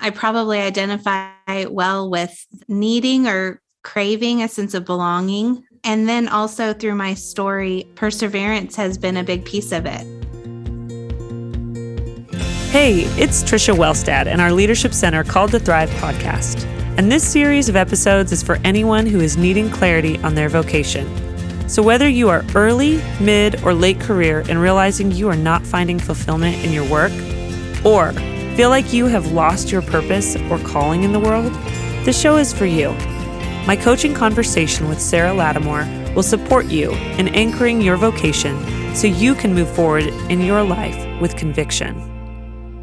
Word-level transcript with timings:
I 0.00 0.10
probably 0.10 0.58
identify 0.58 1.30
well 1.68 2.10
with 2.10 2.46
needing 2.68 3.26
or 3.26 3.60
craving 3.82 4.42
a 4.42 4.48
sense 4.48 4.74
of 4.74 4.84
belonging. 4.84 5.64
And 5.84 6.08
then 6.08 6.28
also 6.28 6.72
through 6.72 6.94
my 6.94 7.14
story, 7.14 7.90
perseverance 7.96 8.76
has 8.76 8.96
been 8.96 9.16
a 9.16 9.24
big 9.24 9.44
piece 9.44 9.72
of 9.72 9.84
it. 9.86 10.06
Hey, 12.70 13.00
it's 13.20 13.42
Trisha 13.42 13.74
Wellstad 13.74 14.26
and 14.26 14.40
our 14.40 14.52
Leadership 14.52 14.94
Center 14.94 15.24
Called 15.24 15.50
to 15.50 15.58
Thrive 15.58 15.90
podcast. 15.90 16.64
And 16.96 17.10
this 17.10 17.26
series 17.26 17.68
of 17.68 17.76
episodes 17.76 18.32
is 18.32 18.42
for 18.42 18.58
anyone 18.64 19.06
who 19.06 19.20
is 19.20 19.36
needing 19.36 19.70
clarity 19.70 20.18
on 20.18 20.34
their 20.34 20.48
vocation. 20.48 21.06
So, 21.68 21.82
whether 21.82 22.08
you 22.08 22.28
are 22.28 22.44
early, 22.54 23.02
mid, 23.20 23.62
or 23.62 23.72
late 23.72 23.98
career 24.00 24.44
and 24.48 24.60
realizing 24.60 25.10
you 25.10 25.28
are 25.28 25.36
not 25.36 25.66
finding 25.66 25.98
fulfillment 25.98 26.62
in 26.64 26.72
your 26.72 26.88
work, 26.88 27.12
or 27.84 28.12
feel 28.54 28.68
like 28.68 28.92
you 28.92 29.06
have 29.06 29.32
lost 29.32 29.72
your 29.72 29.82
purpose 29.82 30.36
or 30.50 30.58
calling 30.58 31.04
in 31.04 31.12
the 31.12 31.20
world, 31.20 31.52
The 32.04 32.12
show 32.12 32.36
is 32.36 32.52
for 32.52 32.66
you. 32.66 32.90
My 33.66 33.76
coaching 33.76 34.12
conversation 34.12 34.88
with 34.88 35.00
Sara 35.00 35.32
Lattimore 35.32 35.86
will 36.14 36.22
support 36.22 36.66
you 36.66 36.90
in 37.16 37.28
anchoring 37.28 37.80
your 37.80 37.96
vocation 37.96 38.58
so 38.94 39.06
you 39.06 39.34
can 39.34 39.54
move 39.54 39.70
forward 39.70 40.08
in 40.28 40.40
your 40.40 40.62
life 40.64 41.20
with 41.20 41.36
conviction. 41.36 42.08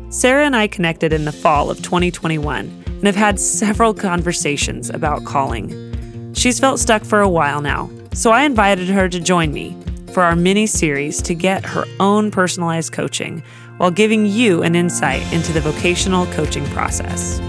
Sara 0.10 0.46
and 0.46 0.56
I 0.56 0.68
connected 0.68 1.14
in 1.14 1.26
the 1.26 1.32
fall 1.32 1.70
of 1.70 1.82
2021 1.82 2.84
and 2.88 3.06
have 3.06 3.16
had 3.16 3.40
several 3.40 3.94
conversations 3.94 4.90
about 4.90 5.26
calling. 5.26 6.34
She's 6.34 6.60
felt 6.60 6.80
stuck 6.80 7.04
for 7.04 7.20
a 7.20 7.30
while 7.30 7.62
now, 7.62 7.90
so 8.14 8.32
I 8.32 8.44
invited 8.44 8.88
her 8.88 9.08
to 9.10 9.20
join 9.20 9.54
me 9.54 9.78
for 10.10 10.24
our 10.24 10.36
mini 10.36 10.66
series 10.66 11.22
to 11.22 11.34
get 11.34 11.66
her 11.66 11.86
own 12.00 12.32
personalized 12.32 12.92
coaching 12.92 13.44
while 13.78 13.92
giving 13.92 14.26
you 14.26 14.64
an 14.64 14.76
insight 14.76 15.22
into 15.32 15.54
the 15.54 15.62
vocational 15.62 16.26
coaching 16.28 16.66
process. 16.68 17.40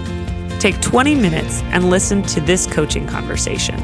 Take 0.61 0.79
20 0.81 1.15
minutes 1.15 1.61
and 1.63 1.89
listen 1.89 2.21
to 2.23 2.41
this 2.41 2.67
coaching 2.67 3.07
conversation. 3.07 3.75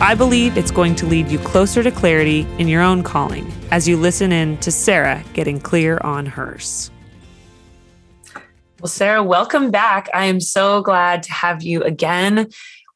I 0.00 0.14
believe 0.14 0.56
it's 0.56 0.70
going 0.70 0.94
to 0.96 1.06
lead 1.06 1.28
you 1.28 1.38
closer 1.38 1.82
to 1.82 1.90
clarity 1.90 2.46
in 2.58 2.68
your 2.68 2.82
own 2.82 3.02
calling 3.02 3.50
as 3.70 3.88
you 3.88 3.96
listen 3.96 4.32
in 4.32 4.56
to 4.58 4.70
Sara 4.70 5.24
getting 5.32 5.60
clear 5.60 5.98
on 6.02 6.26
hers. 6.26 6.90
Well, 8.80 8.88
Sara, 8.88 9.24
welcome 9.24 9.72
back. 9.72 10.08
I 10.14 10.26
am 10.26 10.40
so 10.40 10.82
glad 10.82 11.24
to 11.24 11.32
have 11.32 11.64
you 11.64 11.82
again. 11.82 12.48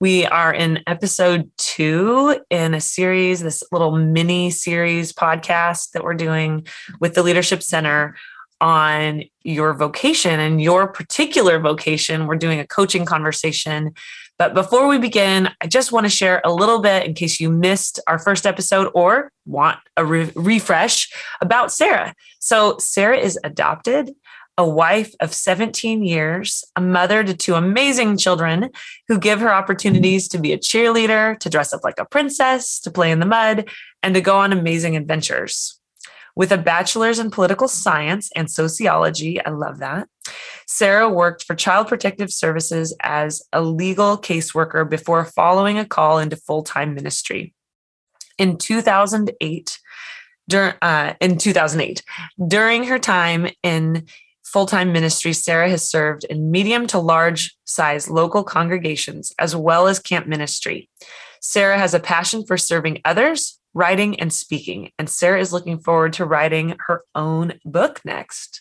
We 0.02 0.26
are 0.26 0.52
in 0.52 0.80
episode 0.88 1.48
two 1.58 2.36
in 2.50 2.74
a 2.74 2.80
series, 2.80 3.38
this 3.38 3.62
little 3.70 3.92
mini 3.92 4.50
series 4.50 5.12
podcast 5.12 5.92
that 5.92 6.02
we're 6.02 6.14
doing 6.14 6.66
with 6.98 7.14
the 7.14 7.22
Leadership 7.22 7.62
Center 7.62 8.16
on 8.60 9.22
your 9.44 9.74
vocation 9.74 10.40
and 10.40 10.60
your 10.60 10.88
particular 10.88 11.60
vocation. 11.60 12.26
We're 12.26 12.34
doing 12.34 12.58
a 12.58 12.66
coaching 12.66 13.04
conversation. 13.04 13.92
But 14.38 14.54
before 14.54 14.88
we 14.88 14.98
begin, 14.98 15.50
I 15.60 15.68
just 15.68 15.92
want 15.92 16.04
to 16.06 16.10
share 16.10 16.40
a 16.44 16.52
little 16.52 16.80
bit 16.80 17.06
in 17.06 17.14
case 17.14 17.38
you 17.38 17.48
missed 17.48 18.00
our 18.08 18.18
first 18.18 18.44
episode 18.44 18.90
or 18.96 19.30
want 19.46 19.78
a 19.96 20.04
re- 20.04 20.32
refresh 20.34 21.12
about 21.40 21.70
Sara. 21.70 22.12
So, 22.40 22.76
Sara 22.78 23.18
is 23.18 23.38
adopted 23.44 24.10
a 24.58 24.68
wife 24.68 25.14
of 25.20 25.32
17 25.32 26.04
years, 26.04 26.64
a 26.76 26.80
mother 26.80 27.24
to 27.24 27.34
two 27.34 27.54
amazing 27.54 28.18
children 28.18 28.70
who 29.08 29.18
give 29.18 29.40
her 29.40 29.52
opportunities 29.52 30.28
to 30.28 30.38
be 30.38 30.52
a 30.52 30.58
cheerleader, 30.58 31.38
to 31.38 31.48
dress 31.48 31.72
up 31.72 31.82
like 31.84 31.98
a 31.98 32.04
princess, 32.04 32.78
to 32.80 32.90
play 32.90 33.10
in 33.10 33.20
the 33.20 33.26
mud, 33.26 33.68
and 34.02 34.14
to 34.14 34.20
go 34.20 34.38
on 34.38 34.52
amazing 34.52 34.96
adventures. 34.96 35.78
With 36.34 36.52
a 36.52 36.58
bachelor's 36.58 37.18
in 37.18 37.30
political 37.30 37.68
science 37.68 38.30
and 38.34 38.50
sociology, 38.50 39.44
I 39.44 39.50
love 39.50 39.78
that. 39.78 40.08
Sara 40.66 41.08
worked 41.08 41.44
for 41.44 41.54
Child 41.54 41.88
Protective 41.88 42.32
Services 42.32 42.96
as 43.02 43.42
a 43.52 43.60
legal 43.60 44.16
caseworker 44.16 44.88
before 44.88 45.24
following 45.24 45.78
a 45.78 45.84
call 45.84 46.18
into 46.18 46.36
full 46.36 46.62
time 46.62 46.94
ministry. 46.94 47.54
In 48.38 48.56
2008, 48.56 49.78
during, 50.48 50.74
uh, 50.80 51.14
in 51.20 51.36
2008, 51.36 52.02
during 52.48 52.84
her 52.84 52.98
time 52.98 53.48
in 53.62 54.06
full 54.52 54.66
time 54.66 54.92
ministry, 54.92 55.32
Sara 55.32 55.68
has 55.70 55.88
served 55.88 56.24
in 56.24 56.50
medium 56.50 56.86
to 56.88 56.98
large 56.98 57.56
size 57.64 58.10
local 58.10 58.44
congregations 58.44 59.32
as 59.38 59.56
well 59.56 59.88
as 59.88 59.98
camp 59.98 60.26
ministry. 60.26 60.88
Sara 61.40 61.78
has 61.78 61.94
a 61.94 62.00
passion 62.00 62.44
for 62.44 62.56
serving 62.56 63.00
others, 63.04 63.58
writing, 63.74 64.20
and 64.20 64.32
speaking, 64.32 64.90
and 64.98 65.08
Sara 65.08 65.40
is 65.40 65.52
looking 65.52 65.78
forward 65.78 66.12
to 66.14 66.24
writing 66.24 66.76
her 66.86 67.02
own 67.14 67.54
book 67.64 68.00
next. 68.04 68.60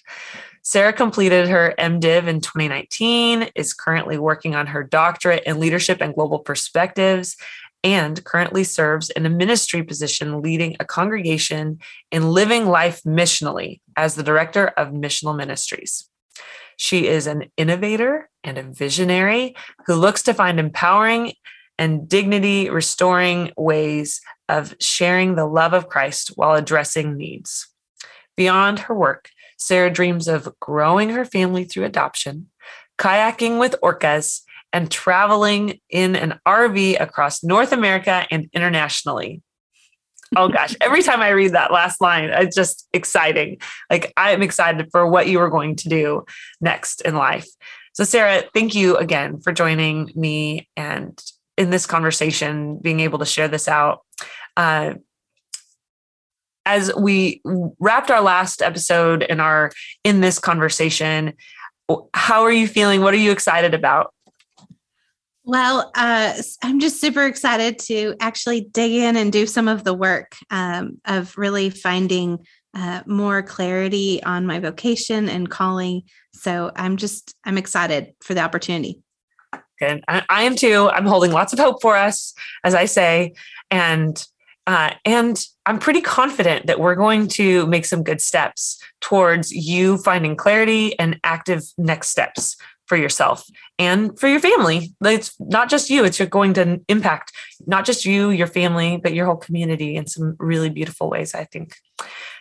Sara 0.63 0.93
completed 0.93 1.47
her 1.47 1.73
MDiv 1.77 2.27
in 2.27 2.39
2019, 2.39 3.49
is 3.55 3.73
currently 3.73 4.17
working 4.17 4.55
on 4.55 4.67
her 4.67 4.83
doctorate 4.83 5.43
in 5.43 5.59
leadership 5.59 5.99
and 6.01 6.13
global 6.13 6.39
perspectives, 6.39 7.35
and 7.83 8.23
currently 8.23 8.63
serves 8.63 9.09
in 9.09 9.25
a 9.25 9.29
ministry 9.29 9.83
position 9.83 10.41
leading 10.41 10.75
a 10.79 10.85
congregation 10.85 11.79
in 12.11 12.31
living 12.31 12.67
life 12.67 13.01
missionally 13.03 13.81
as 13.97 14.15
the 14.15 14.23
director 14.23 14.67
of 14.67 14.89
missional 14.89 15.35
ministries. 15.35 16.07
She 16.77 17.07
is 17.07 17.27
an 17.27 17.51
innovator 17.57 18.29
and 18.43 18.57
a 18.57 18.63
visionary 18.63 19.55
who 19.85 19.95
looks 19.95 20.23
to 20.23 20.33
find 20.33 20.59
empowering 20.59 21.33
and 21.77 22.07
dignity 22.07 22.69
restoring 22.69 23.51
ways 23.57 24.21
of 24.49 24.75
sharing 24.79 25.35
the 25.35 25.45
love 25.45 25.73
of 25.73 25.87
Christ 25.87 26.29
while 26.35 26.53
addressing 26.53 27.17
needs. 27.17 27.67
Beyond 28.37 28.79
her 28.79 28.95
work, 28.95 29.29
Sara 29.57 29.91
dreams 29.91 30.27
of 30.27 30.59
growing 30.59 31.09
her 31.09 31.25
family 31.25 31.63
through 31.63 31.85
adoption, 31.85 32.49
kayaking 32.97 33.59
with 33.59 33.75
orcas, 33.83 34.41
and 34.73 34.89
traveling 34.89 35.79
in 35.89 36.15
an 36.15 36.39
RV 36.47 36.99
across 36.99 37.43
North 37.43 37.71
America 37.71 38.25
and 38.31 38.49
internationally. 38.53 39.41
Oh 40.35 40.47
gosh, 40.47 40.75
every 40.81 41.03
time 41.03 41.21
I 41.21 41.29
read 41.29 41.53
that 41.53 41.71
last 41.71 42.01
line, 42.01 42.29
it's 42.29 42.55
just 42.55 42.87
exciting. 42.93 43.57
Like 43.89 44.13
I'm 44.17 44.41
excited 44.41 44.87
for 44.91 45.07
what 45.07 45.27
you 45.27 45.39
are 45.39 45.49
going 45.49 45.75
to 45.77 45.89
do 45.89 46.25
next 46.59 47.01
in 47.01 47.15
life. 47.15 47.47
So, 47.93 48.05
Sara, 48.05 48.43
thank 48.53 48.73
you 48.73 48.95
again 48.95 49.41
for 49.41 49.51
joining 49.51 50.11
me 50.15 50.69
and 50.77 51.21
in 51.57 51.69
this 51.69 51.85
conversation, 51.85 52.77
being 52.77 53.01
able 53.01 53.19
to 53.19 53.25
share 53.25 53.49
this 53.49 53.67
out. 53.67 54.01
Uh, 54.55 54.93
as 56.65 56.93
we 56.95 57.41
wrapped 57.79 58.11
our 58.11 58.21
last 58.21 58.61
episode 58.61 59.23
in 59.23 59.39
our 59.39 59.71
in 60.03 60.21
this 60.21 60.39
conversation, 60.39 61.33
how 62.13 62.43
are 62.43 62.51
you 62.51 62.67
feeling? 62.67 63.01
What 63.01 63.13
are 63.13 63.17
you 63.17 63.31
excited 63.31 63.73
about? 63.73 64.13
Well, 65.43 65.91
uh, 65.95 66.33
I'm 66.63 66.79
just 66.79 67.01
super 67.01 67.25
excited 67.25 67.79
to 67.79 68.15
actually 68.19 68.61
dig 68.61 68.91
in 68.91 69.17
and 69.17 69.31
do 69.31 69.47
some 69.47 69.67
of 69.67 69.83
the 69.83 69.93
work 69.93 70.35
um, 70.51 71.01
of 71.05 71.35
really 71.37 71.71
finding 71.71 72.45
uh, 72.73 73.01
more 73.05 73.41
clarity 73.41 74.21
on 74.23 74.45
my 74.45 74.59
vocation 74.59 75.27
and 75.27 75.49
calling. 75.49 76.03
So 76.33 76.71
I'm 76.75 76.95
just, 76.97 77.35
I'm 77.43 77.57
excited 77.57 78.13
for 78.21 78.33
the 78.33 78.41
opportunity. 78.41 79.01
Good. 79.79 80.03
I, 80.07 80.23
I 80.29 80.43
am 80.43 80.55
too. 80.55 80.89
I'm 80.89 81.07
holding 81.07 81.31
lots 81.31 81.53
of 81.53 81.59
hope 81.59 81.81
for 81.81 81.97
us, 81.97 82.33
as 82.63 82.75
I 82.75 82.85
say. 82.85 83.33
And 83.71 84.23
uh, 84.67 84.93
and 85.05 85.43
I'm 85.65 85.79
pretty 85.79 86.01
confident 86.01 86.67
that 86.67 86.79
we're 86.79 86.95
going 86.95 87.27
to 87.29 87.65
make 87.65 87.83
some 87.83 88.03
good 88.03 88.21
steps 88.21 88.79
towards 89.01 89.51
you 89.51 89.97
finding 89.97 90.35
clarity 90.35 90.97
and 90.99 91.19
active 91.23 91.63
next 91.79 92.09
steps 92.09 92.57
for 92.91 92.97
yourself 92.97 93.45
and 93.79 94.19
for 94.19 94.27
your 94.27 94.41
family. 94.41 94.93
It's 95.01 95.33
not 95.39 95.69
just 95.69 95.89
you, 95.89 96.03
it's 96.03 96.19
going 96.19 96.53
to 96.55 96.81
impact 96.89 97.31
not 97.65 97.85
just 97.85 98.03
you, 98.03 98.31
your 98.31 98.47
family, 98.47 98.97
but 98.97 99.13
your 99.13 99.25
whole 99.25 99.37
community 99.37 99.95
in 99.95 100.07
some 100.07 100.35
really 100.39 100.69
beautiful 100.69 101.09
ways, 101.09 101.33
I 101.33 101.45
think. 101.45 101.77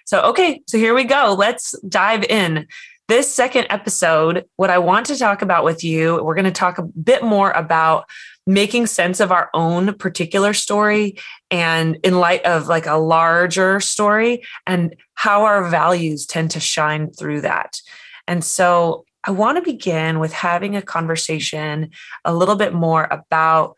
So, 0.07 0.23
okay, 0.23 0.61
so 0.67 0.77
here 0.77 0.93
we 0.93 1.05
go. 1.05 1.37
Let's 1.39 1.79
dive 1.83 2.25
in. 2.25 2.67
This 3.07 3.33
second 3.33 3.69
episode, 3.71 4.45
what 4.57 4.71
I 4.71 4.79
want 4.79 5.07
to 5.07 5.17
talk 5.17 5.41
about 5.41 5.65
with 5.65 5.85
you, 5.85 6.21
we're 6.21 6.35
going 6.35 6.47
to 6.47 6.51
talk 6.51 6.79
a 6.79 6.83
bit 6.83 7.23
more 7.23 7.53
about 7.53 8.07
making 8.45 8.89
sense 8.89 9.21
of 9.21 9.31
our 9.31 9.51
own 9.55 9.95
particular 9.95 10.53
story 10.53 11.17
and 11.49 11.97
in 12.03 12.19
light 12.19 12.45
of 12.45 12.67
like 12.67 12.87
a 12.87 12.97
larger 12.97 13.79
story 13.79 14.43
and 14.67 14.97
how 15.15 15.45
our 15.45 15.69
values 15.69 16.27
tend 16.27 16.51
to 16.51 16.59
shine 16.59 17.13
through 17.13 17.43
that. 17.43 17.81
And 18.27 18.43
so 18.43 19.05
I 19.25 19.33
want 19.33 19.59
to 19.59 19.63
begin 19.63 20.19
with 20.19 20.33
having 20.33 20.77
a 20.77 20.83
conversation 20.83 21.91
a 22.25 22.35
little 22.35 22.57
bit 22.57 22.73
more 22.73 23.07
about 23.11 23.77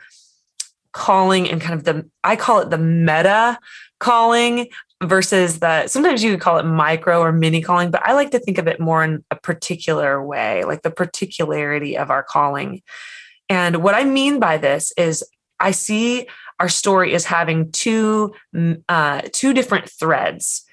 calling 0.92 1.50
and 1.50 1.60
kind 1.60 1.74
of 1.74 1.84
the, 1.84 2.08
I 2.22 2.36
call 2.36 2.60
it 2.60 2.70
the 2.70 2.78
meta 2.78 3.58
calling 3.98 4.68
versus 5.02 5.58
the, 5.58 5.88
sometimes 5.88 6.22
you 6.22 6.30
could 6.32 6.40
call 6.40 6.58
it 6.58 6.64
micro 6.64 7.20
or 7.20 7.32
mini 7.32 7.60
calling, 7.60 7.90
but 7.90 8.02
I 8.04 8.12
like 8.12 8.30
to 8.32 8.38
think 8.38 8.58
of 8.58 8.68
it 8.68 8.78
more 8.78 9.02
in 9.02 9.24
a 9.30 9.36
particular 9.36 10.24
way, 10.24 10.64
like 10.64 10.82
the 10.82 10.90
particularity 10.90 11.96
of 11.96 12.10
our 12.10 12.22
calling. 12.22 12.82
And 13.48 13.82
what 13.82 13.94
I 13.94 14.04
mean 14.04 14.38
by 14.38 14.58
this 14.58 14.92
is 14.96 15.24
I 15.58 15.72
see 15.72 16.28
our 16.60 16.68
story 16.68 17.14
as 17.14 17.24
having 17.24 17.72
two, 17.72 18.34
uh, 18.88 19.22
two 19.32 19.52
different 19.54 19.88
threads 19.88 20.64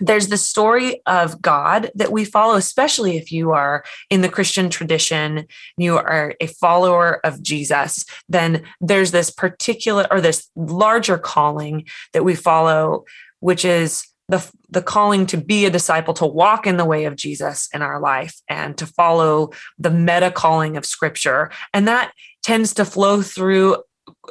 there's 0.00 0.28
the 0.28 0.36
story 0.36 1.02
of 1.06 1.40
God 1.40 1.90
that 1.94 2.12
we 2.12 2.24
follow, 2.24 2.54
especially 2.54 3.16
if 3.16 3.30
you 3.30 3.52
are 3.52 3.84
in 4.10 4.20
the 4.20 4.28
Christian 4.28 4.70
tradition, 4.70 5.46
you 5.76 5.96
are 5.96 6.34
a 6.40 6.46
follower 6.46 7.20
of 7.24 7.42
Jesus, 7.42 8.04
then 8.28 8.62
there's 8.80 9.10
this 9.10 9.30
particular 9.30 10.06
or 10.10 10.20
this 10.20 10.50
larger 10.56 11.18
calling 11.18 11.86
that 12.12 12.24
we 12.24 12.34
follow, 12.34 13.04
which 13.40 13.64
is 13.64 14.06
the, 14.28 14.50
the 14.70 14.82
calling 14.82 15.26
to 15.26 15.36
be 15.36 15.66
a 15.66 15.70
disciple, 15.70 16.14
to 16.14 16.26
walk 16.26 16.66
in 16.66 16.76
the 16.76 16.84
way 16.84 17.04
of 17.04 17.16
Jesus 17.16 17.68
in 17.74 17.82
our 17.82 18.00
life 18.00 18.40
and 18.48 18.76
to 18.78 18.86
follow 18.86 19.50
the 19.78 19.90
meta 19.90 20.30
calling 20.30 20.76
of 20.76 20.86
scripture. 20.86 21.50
And 21.72 21.86
that 21.88 22.12
tends 22.42 22.74
to 22.74 22.84
flow 22.84 23.20
through 23.20 23.82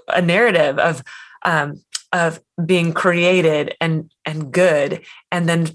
a 0.08 0.22
narrative 0.22 0.80
of 0.80 1.04
um, 1.44 1.82
of 2.14 2.40
being 2.64 2.94
created 2.94 3.76
and 3.82 4.12
and 4.24 4.52
good 4.52 5.04
and 5.32 5.50
then 5.50 5.68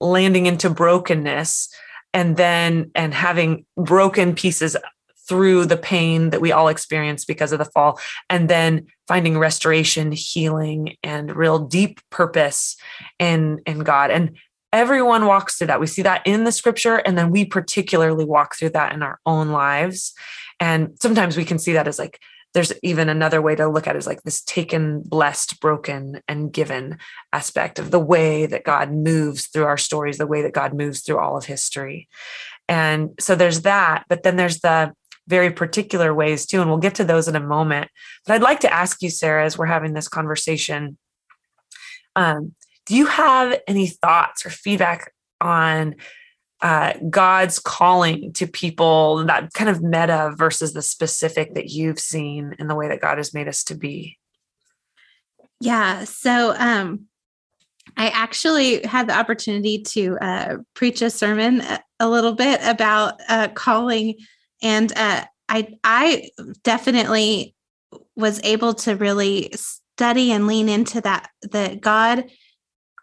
landing 0.00 0.46
into 0.46 0.70
brokenness 0.70 1.68
and 2.14 2.36
then 2.36 2.90
and 2.94 3.12
having 3.12 3.66
broken 3.76 4.34
pieces 4.34 4.76
through 5.28 5.64
the 5.66 5.76
pain 5.76 6.30
that 6.30 6.40
we 6.40 6.52
all 6.52 6.68
experience 6.68 7.24
because 7.24 7.52
of 7.52 7.58
the 7.58 7.64
fall 7.64 7.98
and 8.28 8.48
then 8.48 8.86
finding 9.06 9.38
restoration 9.38 10.12
healing 10.12 10.96
and 11.02 11.34
real 11.34 11.58
deep 11.58 12.00
purpose 12.10 12.76
in 13.18 13.60
in 13.66 13.80
god. 13.80 14.10
And 14.10 14.36
everyone 14.72 15.26
walks 15.26 15.56
through 15.56 15.66
that. 15.66 15.80
We 15.80 15.86
see 15.86 16.02
that 16.02 16.26
in 16.26 16.44
the 16.44 16.52
scripture 16.52 16.96
and 16.96 17.18
then 17.18 17.30
we 17.30 17.44
particularly 17.44 18.24
walk 18.24 18.56
through 18.56 18.70
that 18.70 18.92
in 18.92 19.02
our 19.02 19.20
own 19.26 19.50
lives. 19.50 20.14
And 20.60 20.96
sometimes 21.00 21.36
we 21.36 21.44
can 21.44 21.58
see 21.58 21.72
that 21.74 21.88
as 21.88 21.98
like 21.98 22.20
there's 22.54 22.72
even 22.82 23.08
another 23.08 23.40
way 23.40 23.54
to 23.54 23.68
look 23.68 23.86
at 23.86 23.96
it 23.96 23.98
as 23.98 24.06
like 24.06 24.22
this 24.22 24.42
taken, 24.42 25.02
blessed, 25.02 25.60
broken, 25.60 26.20
and 26.28 26.52
given 26.52 26.98
aspect 27.32 27.78
of 27.78 27.90
the 27.90 28.00
way 28.00 28.46
that 28.46 28.64
God 28.64 28.92
moves 28.92 29.46
through 29.46 29.64
our 29.64 29.78
stories, 29.78 30.18
the 30.18 30.26
way 30.26 30.42
that 30.42 30.52
God 30.52 30.74
moves 30.74 31.00
through 31.00 31.18
all 31.18 31.36
of 31.36 31.46
history. 31.46 32.08
And 32.68 33.10
so 33.18 33.34
there's 33.34 33.62
that, 33.62 34.04
but 34.08 34.22
then 34.22 34.36
there's 34.36 34.60
the 34.60 34.92
very 35.28 35.50
particular 35.50 36.12
ways 36.12 36.46
too. 36.46 36.60
And 36.60 36.68
we'll 36.68 36.78
get 36.78 36.96
to 36.96 37.04
those 37.04 37.28
in 37.28 37.36
a 37.36 37.40
moment. 37.40 37.90
But 38.26 38.34
I'd 38.34 38.42
like 38.42 38.60
to 38.60 38.72
ask 38.72 39.02
you, 39.02 39.10
Sara, 39.10 39.44
as 39.44 39.56
we're 39.56 39.66
having 39.66 39.94
this 39.94 40.08
conversation, 40.08 40.98
um, 42.16 42.54
do 42.86 42.96
you 42.96 43.06
have 43.06 43.60
any 43.66 43.86
thoughts 43.86 44.44
or 44.44 44.50
feedback 44.50 45.12
on 45.40 45.94
uh, 46.62 46.92
God's 47.10 47.58
calling 47.58 48.32
to 48.34 48.46
people, 48.46 49.24
that 49.26 49.52
kind 49.52 49.68
of 49.68 49.82
meta 49.82 50.32
versus 50.36 50.72
the 50.72 50.82
specific 50.82 51.54
that 51.54 51.70
you've 51.70 51.98
seen 51.98 52.54
in 52.58 52.68
the 52.68 52.76
way 52.76 52.88
that 52.88 53.00
God 53.00 53.18
has 53.18 53.34
made 53.34 53.48
us 53.48 53.64
to 53.64 53.74
be? 53.74 54.16
Yeah. 55.60 56.04
So 56.04 56.54
um, 56.56 57.06
I 57.96 58.08
actually 58.08 58.84
had 58.84 59.08
the 59.08 59.18
opportunity 59.18 59.82
to 59.82 60.16
uh, 60.20 60.56
preach 60.74 61.02
a 61.02 61.10
sermon 61.10 61.62
a, 62.00 62.08
little 62.08 62.32
bit 62.32 62.60
about 62.64 63.20
uh, 63.28 63.48
calling, 63.48 64.16
and 64.62 64.92
uh, 64.96 65.24
I 65.48 65.78
I 65.84 66.30
definitely 66.64 67.54
was 68.16 68.40
able 68.44 68.74
to 68.74 68.96
really 68.96 69.50
study 69.54 70.32
and 70.32 70.46
lean 70.46 70.68
into 70.68 71.00
that 71.00 71.30
that 71.50 71.80
God 71.80 72.24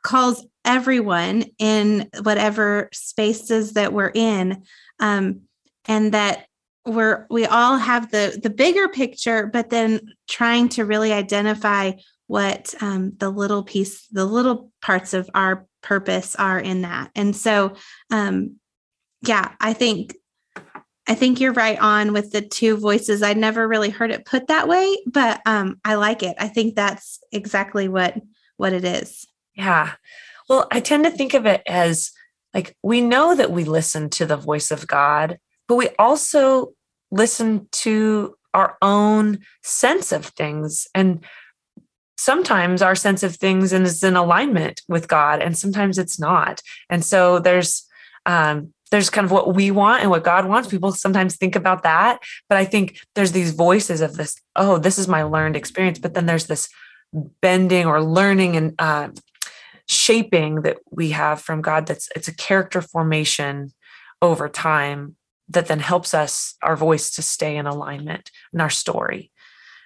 calls 0.03 0.45
everyone 0.69 1.43
in 1.57 2.07
whatever 2.21 2.89
spaces 2.93 3.73
that 3.73 3.91
we're 3.91 4.11
in 4.13 4.63
um, 4.99 5.41
and 5.87 6.11
that 6.11 6.45
we're 6.85 7.25
we 7.31 7.47
all 7.47 7.77
have 7.77 8.11
the 8.11 8.39
the 8.41 8.51
bigger 8.51 8.87
picture 8.87 9.47
but 9.47 9.71
then 9.71 9.99
trying 10.29 10.69
to 10.69 10.85
really 10.85 11.11
identify 11.11 11.91
what 12.27 12.75
um, 12.81 13.13
the 13.17 13.31
little 13.31 13.63
piece 13.63 14.05
the 14.09 14.25
little 14.25 14.71
parts 14.79 15.15
of 15.15 15.27
our 15.33 15.65
purpose 15.81 16.35
are 16.35 16.59
in 16.59 16.81
that. 16.83 17.09
And 17.15 17.35
so 17.35 17.73
um, 18.11 18.57
yeah 19.27 19.51
i 19.59 19.73
think 19.73 20.15
i 21.07 21.15
think 21.15 21.41
you're 21.41 21.51
right 21.51 21.79
on 21.79 22.13
with 22.13 22.31
the 22.31 22.41
two 22.41 22.77
voices. 22.77 23.23
I 23.23 23.33
never 23.33 23.67
really 23.67 23.89
heard 23.89 24.11
it 24.11 24.23
put 24.23 24.47
that 24.47 24.67
way 24.67 24.95
but 25.07 25.41
um, 25.47 25.79
i 25.83 25.95
like 25.95 26.21
it. 26.21 26.35
I 26.37 26.47
think 26.47 26.75
that's 26.75 27.19
exactly 27.31 27.87
what 27.87 28.17
what 28.57 28.73
it 28.73 28.85
is. 28.85 29.25
Yeah 29.55 29.93
well, 30.49 30.67
I 30.71 30.79
tend 30.79 31.05
to 31.05 31.11
think 31.11 31.33
of 31.33 31.45
it 31.45 31.61
as 31.67 32.11
like 32.53 32.75
we 32.81 33.01
know 33.01 33.35
that 33.35 33.51
we 33.51 33.63
listen 33.63 34.09
to 34.09 34.25
the 34.25 34.35
voice 34.35 34.71
of 34.71 34.87
God, 34.87 35.37
but 35.67 35.75
we 35.75 35.89
also 35.99 36.73
listen 37.11 37.67
to 37.71 38.35
our 38.55 38.75
own 38.81 39.39
sense 39.63 40.11
of 40.11 40.25
things. 40.25 40.87
And 40.95 41.23
sometimes 42.17 42.81
our 42.81 42.95
sense 42.95 43.21
of 43.21 43.35
things 43.35 43.71
is 43.71 44.03
in 44.03 44.15
alignment 44.15 44.81
with 44.87 45.07
God, 45.07 45.41
and 45.41 45.55
sometimes 45.57 45.99
it's 45.99 46.19
not. 46.19 46.61
And 46.89 47.05
so 47.05 47.37
there's, 47.37 47.85
um, 48.25 48.73
there's 48.91 49.11
kind 49.11 49.25
of 49.25 49.31
what 49.31 49.53
we 49.53 49.69
want 49.69 50.01
and 50.01 50.09
what 50.09 50.23
God 50.23 50.47
wants. 50.47 50.67
People 50.67 50.91
sometimes 50.91 51.35
think 51.35 51.55
about 51.55 51.83
that, 51.83 52.19
but 52.49 52.57
I 52.57 52.65
think 52.65 52.99
there's 53.13 53.31
these 53.31 53.51
voices 53.51 54.01
of 54.01 54.17
this. 54.17 54.35
Oh, 54.55 54.79
this 54.79 54.97
is 54.97 55.07
my 55.07 55.21
learned 55.21 55.55
experience. 55.55 55.99
But 55.99 56.15
then 56.15 56.25
there's 56.25 56.47
this 56.47 56.67
bending 57.13 57.85
or 57.85 58.01
learning 58.01 58.55
and 58.57 58.73
uh, 58.79 59.09
shaping 59.89 60.61
that 60.61 60.77
we 60.91 61.09
have 61.09 61.41
from 61.41 61.61
God 61.63 61.87
that's 61.87 62.09
it's 62.15 62.27
a 62.27 62.35
character 62.35 62.79
formation 62.79 63.73
over 64.21 64.47
time 64.47 65.15
that 65.49 65.65
then 65.65 65.79
helps 65.79 66.13
us 66.13 66.53
our 66.61 66.77
voice 66.77 67.09
to 67.09 67.23
stay 67.23 67.57
in 67.57 67.65
alignment 67.65 68.29
in 68.53 68.61
our 68.61 68.69
story. 68.69 69.31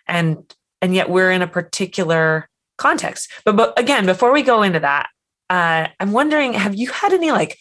And 0.05 0.53
and 0.81 0.93
yet 0.93 1.09
we're 1.09 1.31
in 1.31 1.41
a 1.41 1.47
particular 1.47 2.49
context. 2.77 3.31
But, 3.45 3.55
but 3.55 3.79
again 3.79 4.05
before 4.05 4.33
we 4.33 4.43
go 4.43 4.61
into 4.61 4.81
that 4.81 5.07
uh, 5.49 5.87
i'm 5.99 6.11
wondering 6.11 6.53
have 6.53 6.75
you 6.75 6.89
had 6.89 7.13
any 7.13 7.31
like 7.31 7.57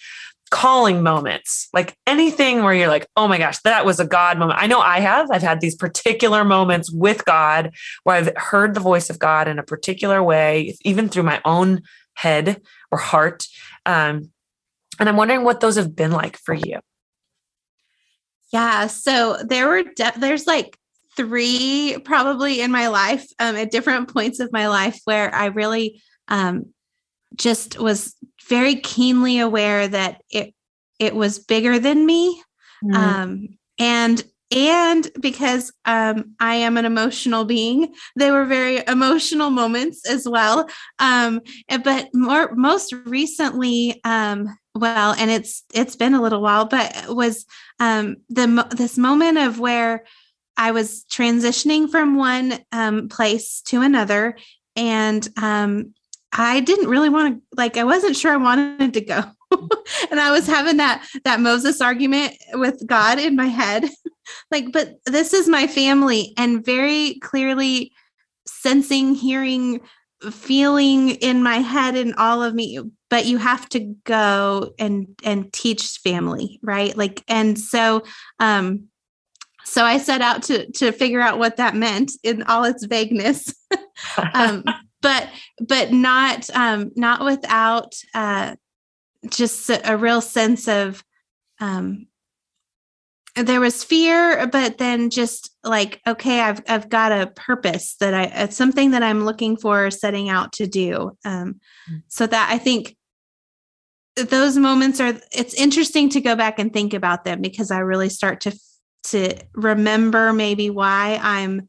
calling 0.50 1.03
moments? 1.03 1.69
Like 1.73 1.97
anything 2.06 2.62
where 2.62 2.75
you're 2.75 2.88
like 2.88 3.06
oh 3.17 3.29
my 3.29 3.38
gosh 3.38 3.59
that 3.61 3.87
was 3.87 4.00
a 4.00 4.05
god 4.05 4.37
moment. 4.37 4.59
I 4.61 4.67
know 4.67 4.81
i 4.81 4.99
have. 4.99 5.31
I've 5.31 5.43
had 5.43 5.61
these 5.61 5.77
particular 5.77 6.45
moments 6.45 6.91
with 6.93 7.25
god 7.25 7.73
where 8.03 8.17
i've 8.17 8.37
heard 8.37 8.75
the 8.75 8.81
voice 8.81 9.11
of 9.11 9.21
god 9.21 9.47
in 9.47 9.61
a 9.61 9.62
particular 9.62 10.21
way 10.25 10.77
even 10.85 11.09
through 11.09 11.23
my 11.23 11.41
own 11.45 11.83
head 12.14 12.61
or 12.91 12.99
heart. 12.99 13.47
Um, 13.87 14.31
and 14.99 15.09
I'm 15.09 15.17
wondering 15.17 15.44
what 15.44 15.61
those 15.61 15.76
have 15.76 15.97
been 15.97 16.12
like 16.12 16.37
for 16.37 16.55
you. 16.55 16.81
Yeah. 18.53 18.87
So 18.87 19.38
there 19.43 19.69
were, 19.69 19.82
de- 19.82 20.12
there's 20.19 20.47
like 20.47 20.79
three 21.17 21.97
probably 22.05 22.61
in 22.61 22.70
my 22.70 22.88
life 22.88 23.26
um, 23.38 23.56
at 23.56 23.70
different 23.70 24.12
points 24.12 24.41
of 24.41 24.53
my 24.53 24.69
life 24.69 25.00
where 25.05 25.35
I 25.35 25.47
really 25.47 26.03
um, 26.29 26.67
just 27.37 27.79
was 27.79 28.14
very 28.49 28.76
keenly 28.76 29.38
aware 29.38 29.88
that 29.88 30.23
it, 30.31 30.55
it 30.99 31.14
was 31.14 31.38
bigger 31.38 31.79
than 31.79 32.05
me. 32.05 32.43
Mm. 32.85 32.94
Um, 32.94 33.49
and 33.79 34.23
and 34.52 35.10
because 35.19 35.72
um, 35.87 36.34
I 36.38 36.56
am 36.56 36.76
an 36.76 36.85
emotional 36.85 37.44
being, 37.44 37.94
they 38.16 38.30
were 38.30 38.44
very 38.44 38.82
emotional 38.87 39.50
moments 39.50 40.09
as 40.09 40.28
well. 40.28 40.68
Um, 40.99 41.40
but 41.82 42.09
more 42.12 42.54
most 42.54 42.92
recently, 43.06 44.00
um, 44.04 44.54
well, 44.75 45.14
and 45.18 45.30
it's 45.30 45.64
it's 45.73 45.97
been 45.97 46.14
a 46.14 46.23
little 46.23 46.42
while, 46.42 46.66
but 46.66 47.06
was 47.09 47.47
um, 47.80 48.16
the 48.28 48.66
this 48.71 48.99
moment 48.99 49.38
of 49.38 49.59
where 49.59 50.04
I 50.56 50.73
was 50.73 51.04
transitioning 51.11 51.90
from 51.90 52.16
one 52.16 52.59
um, 52.73 53.09
place 53.09 53.62
to 53.66 53.80
another, 53.80 54.37
and 54.76 55.26
um, 55.40 55.94
I 56.32 56.61
didn't 56.61 56.88
really 56.88 57.09
want 57.09 57.37
to 57.37 57.42
like 57.56 57.76
I 57.76 57.85
wasn't 57.85 58.16
sure 58.16 58.32
I 58.32 58.37
wanted 58.37 58.94
to 58.94 59.00
go. 59.00 59.23
and 60.11 60.21
I 60.21 60.30
was 60.30 60.47
having 60.47 60.78
that 60.78 61.06
that 61.25 61.40
Moses 61.40 61.80
argument 61.80 62.35
with 62.54 62.87
God 62.87 63.18
in 63.18 63.37
my 63.37 63.47
head 63.47 63.88
like 64.50 64.73
but 64.73 64.99
this 65.07 65.33
is 65.33 65.49
my 65.49 65.67
family 65.67 66.33
and 66.37 66.64
very 66.64 67.14
clearly 67.21 67.93
sensing 68.47 69.14
hearing 69.14 69.81
feeling 70.31 71.11
in 71.11 71.43
my 71.43 71.57
head 71.57 71.97
and 71.97 72.14
all 72.14 72.43
of 72.43 72.55
me 72.55 72.79
but 73.11 73.26
you 73.26 73.38
have 73.38 73.69
to 73.69 73.95
go 74.05 74.73
and 74.79 75.07
and 75.25 75.52
teach 75.52 75.99
family 76.05 76.61
right? 76.62 76.97
Like 76.97 77.23
and 77.29 77.59
so 77.59 78.02
um 78.38 78.85
so 79.64 79.85
i 79.85 79.99
set 79.99 80.21
out 80.21 80.43
to 80.43 80.71
to 80.73 80.93
figure 80.93 81.21
out 81.21 81.38
what 81.38 81.57
that 81.57 81.75
meant 81.76 82.12
in 82.23 82.43
all 82.45 82.64
its 82.64 82.85
vagueness. 82.85 83.55
Um 84.35 84.64
but 85.00 85.29
but 85.61 85.93
not 85.93 86.49
um 86.55 86.91
not 86.97 87.25
without 87.25 87.95
uh 88.14 88.57
just 89.29 89.69
a, 89.71 89.93
a 89.93 89.97
real 89.97 90.21
sense 90.21 90.67
of 90.67 91.05
um 91.61 92.07
there 93.35 93.61
was 93.61 93.83
fear 93.83 94.47
but 94.49 94.79
then 94.79 95.09
just 95.09 95.51
like 95.65 96.01
okay 96.07 96.41
i've 96.41 96.62
i've 96.69 96.89
got 96.89 97.12
a 97.12 97.29
purpose 97.29 97.97
that 97.99 98.12
i 98.12 98.25
it's 98.25 98.57
something 98.57 98.91
that 98.91 99.03
i'm 99.03 99.25
looking 99.25 99.57
for 99.57 99.91
setting 99.91 100.29
out 100.29 100.53
to 100.53 100.67
do 100.67 101.17
um 101.25 101.55
mm. 101.91 102.03
so 102.09 102.27
that 102.27 102.49
i 102.51 102.59
think 102.59 102.97
those 104.17 104.59
moments 104.59 105.01
are 105.01 105.19
it's 105.33 105.55
interesting 105.55 106.11
to 106.11 106.21
go 106.21 106.37
back 106.37 106.59
and 106.59 106.73
think 106.73 106.93
about 106.93 107.25
them 107.25 107.41
because 107.41 107.71
i 107.71 107.79
really 107.79 108.11
start 108.11 108.41
to 108.41 108.53
to 109.03 109.35
remember 109.55 110.33
maybe 110.33 110.69
why 110.71 111.19
i'm 111.23 111.69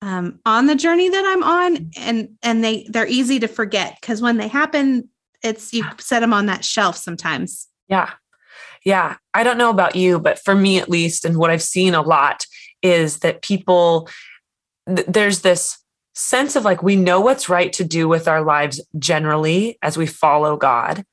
um, 0.00 0.38
on 0.44 0.66
the 0.66 0.74
journey 0.74 1.08
that 1.08 1.24
i'm 1.26 1.42
on 1.42 1.76
mm. 1.76 1.90
and 1.96 2.28
and 2.42 2.62
they 2.62 2.86
they're 2.90 3.06
easy 3.06 3.40
to 3.40 3.48
forget 3.48 3.96
because 4.00 4.22
when 4.22 4.36
they 4.36 4.48
happen 4.48 5.08
it's 5.44 5.74
you 5.74 5.84
set 5.98 6.20
them 6.20 6.32
on 6.32 6.46
that 6.46 6.64
shelf 6.64 6.96
sometimes. 6.96 7.68
Yeah. 7.86 8.10
Yeah. 8.84 9.16
I 9.32 9.42
don't 9.42 9.58
know 9.58 9.70
about 9.70 9.96
you, 9.96 10.18
but 10.18 10.38
for 10.38 10.54
me 10.54 10.78
at 10.78 10.90
least, 10.90 11.24
and 11.24 11.38
what 11.38 11.50
I've 11.50 11.62
seen 11.62 11.94
a 11.94 12.02
lot 12.02 12.44
is 12.82 13.18
that 13.20 13.42
people, 13.42 14.08
th- 14.86 15.06
there's 15.08 15.40
this 15.40 15.78
sense 16.14 16.54
of 16.54 16.64
like 16.64 16.82
we 16.82 16.96
know 16.96 17.20
what's 17.20 17.48
right 17.48 17.72
to 17.72 17.84
do 17.84 18.08
with 18.08 18.28
our 18.28 18.42
lives 18.42 18.80
generally 18.98 19.78
as 19.82 19.96
we 19.96 20.06
follow 20.06 20.56
God. 20.56 21.04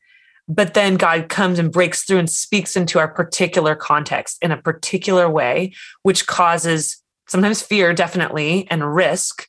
But 0.47 0.73
then 0.73 0.95
God 0.95 1.29
comes 1.29 1.59
and 1.59 1.71
breaks 1.71 2.03
through 2.03 2.19
and 2.19 2.29
speaks 2.29 2.75
into 2.75 2.99
our 2.99 3.07
particular 3.07 3.73
context 3.73 4.37
in 4.41 4.51
a 4.51 4.61
particular 4.61 5.29
way, 5.29 5.73
which 6.03 6.27
causes 6.27 7.01
sometimes 7.27 7.61
fear, 7.61 7.93
definitely, 7.93 8.67
and 8.69 8.93
risk, 8.93 9.47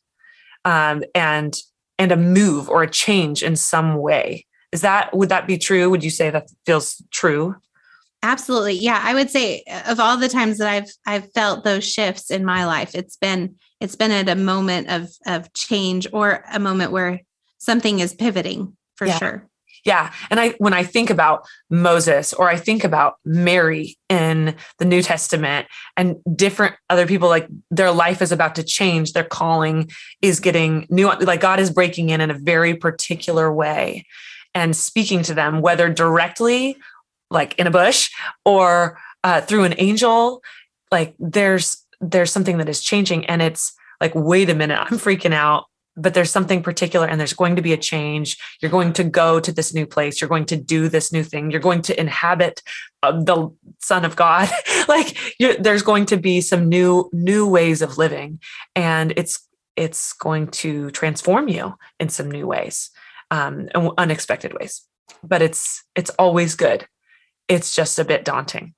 um, 0.64 1.02
and 1.14 1.57
and 1.99 2.12
a 2.12 2.17
move 2.17 2.69
or 2.69 2.83
a 2.83 2.91
change 2.91 3.43
in 3.43 3.57
some 3.57 3.97
way. 3.97 4.47
Is 4.71 4.83
that 4.83 5.14
would 5.17 5.29
that 5.31 5.47
be 5.47 5.59
true? 5.59 5.91
Would 5.91 6.05
you 6.05 6.11
say 6.11 6.31
that 6.31 6.50
feels 6.67 7.02
true? 7.11 7.57
Absolutely. 8.23 8.75
Yeah, 8.75 9.00
I 9.02 9.14
would 9.14 9.31
say 9.31 9.64
uh, 9.69 9.83
of 9.88 10.00
all 10.00 10.17
the 10.17 10.29
times 10.29 10.59
that 10.59 10.69
I've 10.69 10.91
I've 11.07 11.33
felt 11.33 11.64
those 11.64 11.85
shifts 11.85 12.31
in 12.31 12.45
my 12.45 12.64
life, 12.64 12.95
it's 12.95 13.17
been 13.17 13.57
it's 13.81 13.97
been 13.97 14.12
at 14.12 14.29
a 14.29 14.37
moment 14.37 14.88
of 14.88 15.11
of 15.26 15.52
change 15.55 16.07
or 16.12 16.45
a 16.52 16.61
moment 16.61 16.93
where 16.93 17.21
something 17.59 17.99
is 18.00 18.14
pivoting 18.14 18.76
for 18.95 19.07
yeah. 19.07 19.19
sure. 19.19 19.49
Yeah. 19.85 20.12
And 20.31 20.38
I 20.38 20.50
when 20.59 20.73
I 20.73 20.85
think 20.85 21.11
about 21.11 21.47
Moses 21.69 22.33
or 22.33 22.49
I 22.49 22.57
think 22.57 22.85
about 22.85 23.17
Mary 23.25 23.97
in 24.09 24.55
the 24.79 24.85
New 24.85 25.02
Testament 25.02 25.67
and 25.97 26.17
different 26.37 26.76
other 26.88 27.07
people 27.07 27.29
like 27.29 27.49
their 27.73 27.91
life 27.91 28.23
is 28.23 28.31
about 28.31 28.55
to 28.55 28.62
change, 28.62 29.12
their 29.12 29.25
calling 29.25 29.91
is 30.21 30.38
getting 30.38 30.87
new 30.88 31.12
like 31.12 31.41
God 31.41 31.59
is 31.59 31.71
breaking 31.71 32.11
in 32.11 32.21
in 32.21 32.31
a 32.31 32.38
very 32.38 32.75
particular 32.76 33.52
way 33.52 34.07
and 34.55 34.76
speaking 34.76 35.23
to 35.25 35.35
them 35.35 35.61
whether 35.61 35.88
directly 35.88 36.76
like 37.33 37.59
in 37.59 37.67
a 37.67 37.71
bush 37.71 38.11
or 38.45 38.99
uh, 39.25 39.41
through 39.41 39.65
an 39.65 39.75
angel 39.79 40.43
like 40.91 41.15
there's 41.19 41.85
there's 42.01 42.33
something 42.33 42.59
that 42.59 42.69
is 42.69 42.83
changing 42.83 43.25
and 43.27 43.43
it's 43.43 43.73
like 44.01 44.12
wait 44.15 44.51
a 44.51 44.55
minute 44.55 44.79
i'm 44.79 44.99
freaking 44.99 45.33
out 45.33 45.65
but 45.97 46.15
there's 46.15 46.31
something 46.31 46.62
particular 46.62 47.07
and 47.07 47.21
there's 47.21 47.33
going 47.33 47.57
to 47.57 47.62
be 47.62 47.73
a 47.73 47.77
change. 47.77 48.39
You're 48.61 48.71
going 48.71 48.93
to 48.95 49.05
go 49.05 49.41
to 49.41 49.53
this 49.53 49.75
new 49.75 49.87
place. 49.87 50.21
You're 50.21 50.29
going 50.29 50.47
to 50.47 50.57
do 50.57 50.89
this 50.89 51.12
new 51.12 51.23
thing. 51.23 51.51
You're 51.51 51.61
going 51.61 51.83
to 51.83 52.01
inhabit 52.01 52.62
uh, 53.03 53.12
the 53.12 53.55
son 53.81 54.05
of 54.05 54.17
god. 54.17 54.49
Like 54.89 55.17
there's 55.61 55.83
going 55.83 56.07
to 56.07 56.17
be 56.17 56.41
some 56.41 56.69
new 56.69 57.09
new 57.12 57.49
ways 57.49 57.83
of 57.83 57.99
living 57.99 58.41
and 58.75 59.12
it's 59.17 59.49
it's 59.77 60.12
going 60.12 60.49
to 60.49 60.91
transform 60.91 61.49
you 61.49 61.75
in 62.01 62.09
some 62.09 62.31
new 62.31 62.47
ways 62.49 62.91
um, 63.31 63.69
unexpected 63.97 64.55
ways. 64.55 64.83
But 65.23 65.41
it's 65.41 65.85
it's 65.95 66.11
always 66.19 66.57
good 66.57 66.87
it's 67.52 67.75
just 67.75 67.99
a 67.99 68.04
bit 68.04 68.25
daunting. 68.25 68.75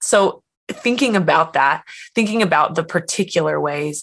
So, 0.00 0.42
thinking 0.70 1.16
about 1.16 1.52
that, 1.52 1.84
thinking 2.14 2.42
about 2.42 2.74
the 2.74 2.84
particular 2.84 3.60
ways, 3.60 4.02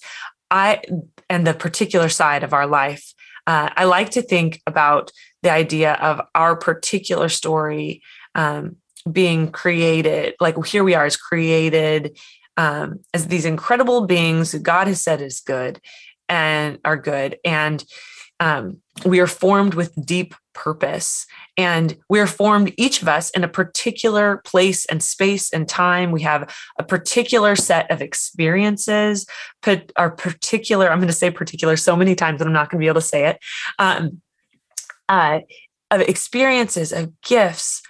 I 0.52 0.82
and 1.30 1.46
the 1.46 1.54
particular 1.54 2.10
side 2.10 2.44
of 2.44 2.54
our 2.54 2.68
life, 2.68 3.14
uh, 3.48 3.70
I 3.76 3.86
like 3.86 4.12
to 4.12 4.22
think 4.22 4.62
about 4.68 5.12
the 5.42 5.52
idea 5.52 5.94
of 5.94 6.22
our 6.36 6.56
particular 6.56 7.30
story 7.30 8.02
um, 8.36 8.78
being 9.12 9.52
created. 9.52 10.36
Like 10.40 10.64
here 10.66 10.84
we 10.84 10.94
are 10.94 11.06
as 11.06 11.18
created 11.18 12.18
um, 12.58 13.00
as 13.14 13.28
these 13.28 13.46
incredible 13.46 14.06
beings 14.06 14.52
who 14.52 14.60
God 14.60 14.88
has 14.88 15.02
said 15.02 15.22
is 15.22 15.40
good 15.40 15.80
and 16.30 16.80
are 16.86 16.98
good. 16.98 17.38
And 17.44 17.84
um, 18.40 18.82
we 19.06 19.20
are 19.20 19.28
formed 19.28 19.74
with 19.74 19.94
deep 20.06 20.36
purpose. 20.54 21.26
And 21.58 21.98
we're 22.10 22.28
formed 22.28 22.74
each 22.78 23.02
of 23.02 23.08
us 23.08 23.30
in 23.32 23.44
a 23.44 23.48
particular 23.48 24.42
place 24.46 24.86
and 24.86 25.04
space 25.04 25.52
and 25.52 25.68
time. 25.68 26.12
We 26.12 26.22
have 26.22 26.56
a 26.80 26.84
particular 26.84 27.56
set 27.56 27.92
of 27.92 28.02
experiences 28.02 29.26
put 29.62 29.92
our 29.98 30.12
particular 30.12 30.90
i'm 30.90 31.00
going 31.00 31.08
to 31.08 31.14
say 31.14 31.30
particular 31.32 31.76
so 31.76 31.96
many 31.96 32.16
times 32.16 32.40
that 32.40 32.48
i'm 32.48 32.54
not 32.54 32.70
going 32.70 32.80
to 32.80 32.84
be 32.84 32.88
able 32.88 33.02
to 33.02 33.08
say 33.08 33.28
it 33.28 33.40
um, 33.80 34.22
uh, 35.10 35.40
of 35.92 36.02
experiences 36.02 36.92
of 36.92 37.12
gifts. 37.22 37.82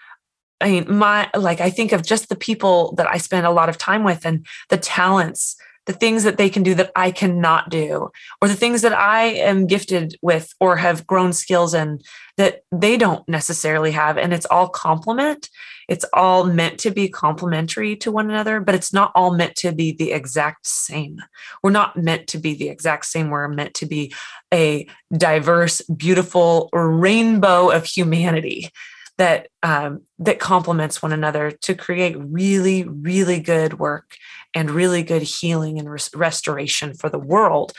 I 0.61 0.69
mean 0.69 0.97
my 0.97 1.29
like 1.35 1.59
i 1.59 1.69
think 1.69 1.91
of 1.91 2.03
just 2.03 2.29
the 2.29 2.35
people 2.35 2.93
that 2.95 3.07
i 3.07 3.17
spend 3.17 3.45
a 3.45 3.51
lot 3.51 3.69
of 3.69 3.77
time 3.77 4.03
with 4.03 4.25
and 4.25 4.45
the 4.69 4.77
talents 4.77 5.57
the 5.85 5.93
things 5.93 6.23
that 6.23 6.37
they 6.37 6.49
can 6.49 6.63
do 6.63 6.73
that 6.75 6.91
I 6.95 7.11
cannot 7.11 7.69
do, 7.69 8.09
or 8.41 8.47
the 8.47 8.55
things 8.55 8.81
that 8.81 8.93
I 8.93 9.23
am 9.23 9.67
gifted 9.67 10.17
with 10.21 10.53
or 10.59 10.77
have 10.77 11.07
grown 11.07 11.33
skills 11.33 11.73
in 11.73 11.99
that 12.37 12.61
they 12.71 12.97
don't 12.97 13.27
necessarily 13.29 13.91
have. 13.91 14.17
And 14.17 14.33
it's 14.33 14.47
all 14.47 14.67
complement. 14.69 15.49
It's 15.87 16.05
all 16.13 16.45
meant 16.45 16.79
to 16.79 16.91
be 16.91 17.07
complementary 17.07 17.95
to 17.97 18.11
one 18.11 18.29
another, 18.29 18.59
but 18.59 18.73
it's 18.73 18.91
not 18.91 19.11
all 19.13 19.35
meant 19.35 19.55
to 19.57 19.71
be 19.71 19.91
the 19.91 20.11
exact 20.11 20.65
same. 20.65 21.21
We're 21.61 21.69
not 21.69 21.95
meant 21.95 22.27
to 22.27 22.39
be 22.39 22.55
the 22.55 22.69
exact 22.69 23.05
same. 23.05 23.29
We're 23.29 23.47
meant 23.47 23.75
to 23.75 23.85
be 23.85 24.13
a 24.51 24.87
diverse, 25.15 25.81
beautiful 25.81 26.69
rainbow 26.73 27.69
of 27.69 27.85
humanity 27.85 28.71
that 29.17 29.47
um, 29.63 30.01
that 30.19 30.39
complements 30.39 31.01
one 31.01 31.13
another 31.13 31.51
to 31.51 31.75
create 31.75 32.15
really 32.19 32.83
really 32.83 33.39
good 33.39 33.79
work 33.79 34.15
and 34.53 34.71
really 34.71 35.03
good 35.03 35.21
healing 35.21 35.79
and 35.79 35.89
res- 35.89 36.09
restoration 36.13 36.93
for 36.93 37.09
the 37.09 37.19
world 37.19 37.73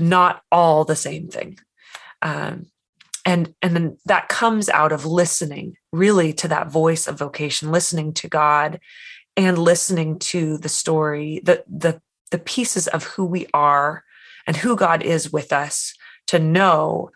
not 0.00 0.42
all 0.50 0.84
the 0.84 0.96
same 0.96 1.28
thing. 1.28 1.58
Um, 2.20 2.66
and 3.24 3.54
and 3.62 3.74
then 3.74 3.98
that 4.06 4.28
comes 4.28 4.68
out 4.68 4.92
of 4.92 5.04
listening 5.04 5.76
really 5.92 6.32
to 6.34 6.48
that 6.48 6.70
voice 6.70 7.06
of 7.06 7.18
vocation 7.18 7.70
listening 7.70 8.12
to 8.14 8.28
god 8.28 8.80
and 9.36 9.58
listening 9.58 10.18
to 10.18 10.58
the 10.58 10.68
story 10.68 11.40
the 11.44 11.64
the 11.68 12.00
the 12.30 12.38
pieces 12.38 12.88
of 12.88 13.04
who 13.04 13.24
we 13.24 13.46
are 13.52 14.04
and 14.46 14.56
who 14.56 14.76
god 14.76 15.02
is 15.02 15.32
with 15.32 15.52
us 15.52 15.94
to 16.26 16.38
know 16.38 17.10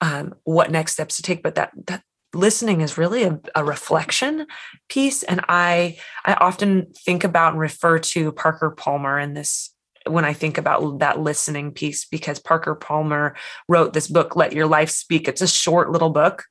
um, 0.00 0.34
what 0.44 0.70
next 0.70 0.92
steps 0.92 1.16
to 1.16 1.22
take. 1.22 1.42
But 1.42 1.54
that 1.56 1.72
that 1.86 2.02
listening 2.36 2.80
is 2.80 2.98
really 2.98 3.24
a, 3.24 3.40
a, 3.54 3.64
reflection 3.64 4.46
piece 4.88 5.22
and 5.22 5.40
i 5.48 5.96
i 6.24 6.34
often 6.34 6.86
think 7.04 7.24
about 7.24 7.52
and 7.52 7.60
refer 7.60 7.98
to 7.98 8.32
parker 8.32 8.70
palmer 8.70 9.18
in 9.18 9.34
this 9.34 9.70
when 10.06 10.24
i 10.24 10.32
think 10.32 10.58
about 10.58 11.00
that 11.00 11.18
listening 11.18 11.72
piece 11.72 12.04
because 12.04 12.38
parker 12.38 12.74
palmer 12.74 13.34
wrote 13.68 13.92
this 13.92 14.08
book 14.08 14.36
let 14.36 14.52
your 14.52 14.66
life 14.66 14.90
speak. 14.90 15.28
It's 15.28 15.42
a 15.42 15.48
short 15.48 15.90
little 15.90 16.10
book 16.10 16.44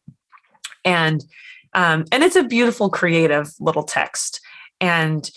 and 0.84 1.24
um, 1.74 2.06
and 2.12 2.24
it's 2.24 2.38
a 2.38 2.44
beautiful 2.44 2.90
creative 2.90 3.52
little 3.60 3.84
text. 3.84 4.40
And 4.80 5.30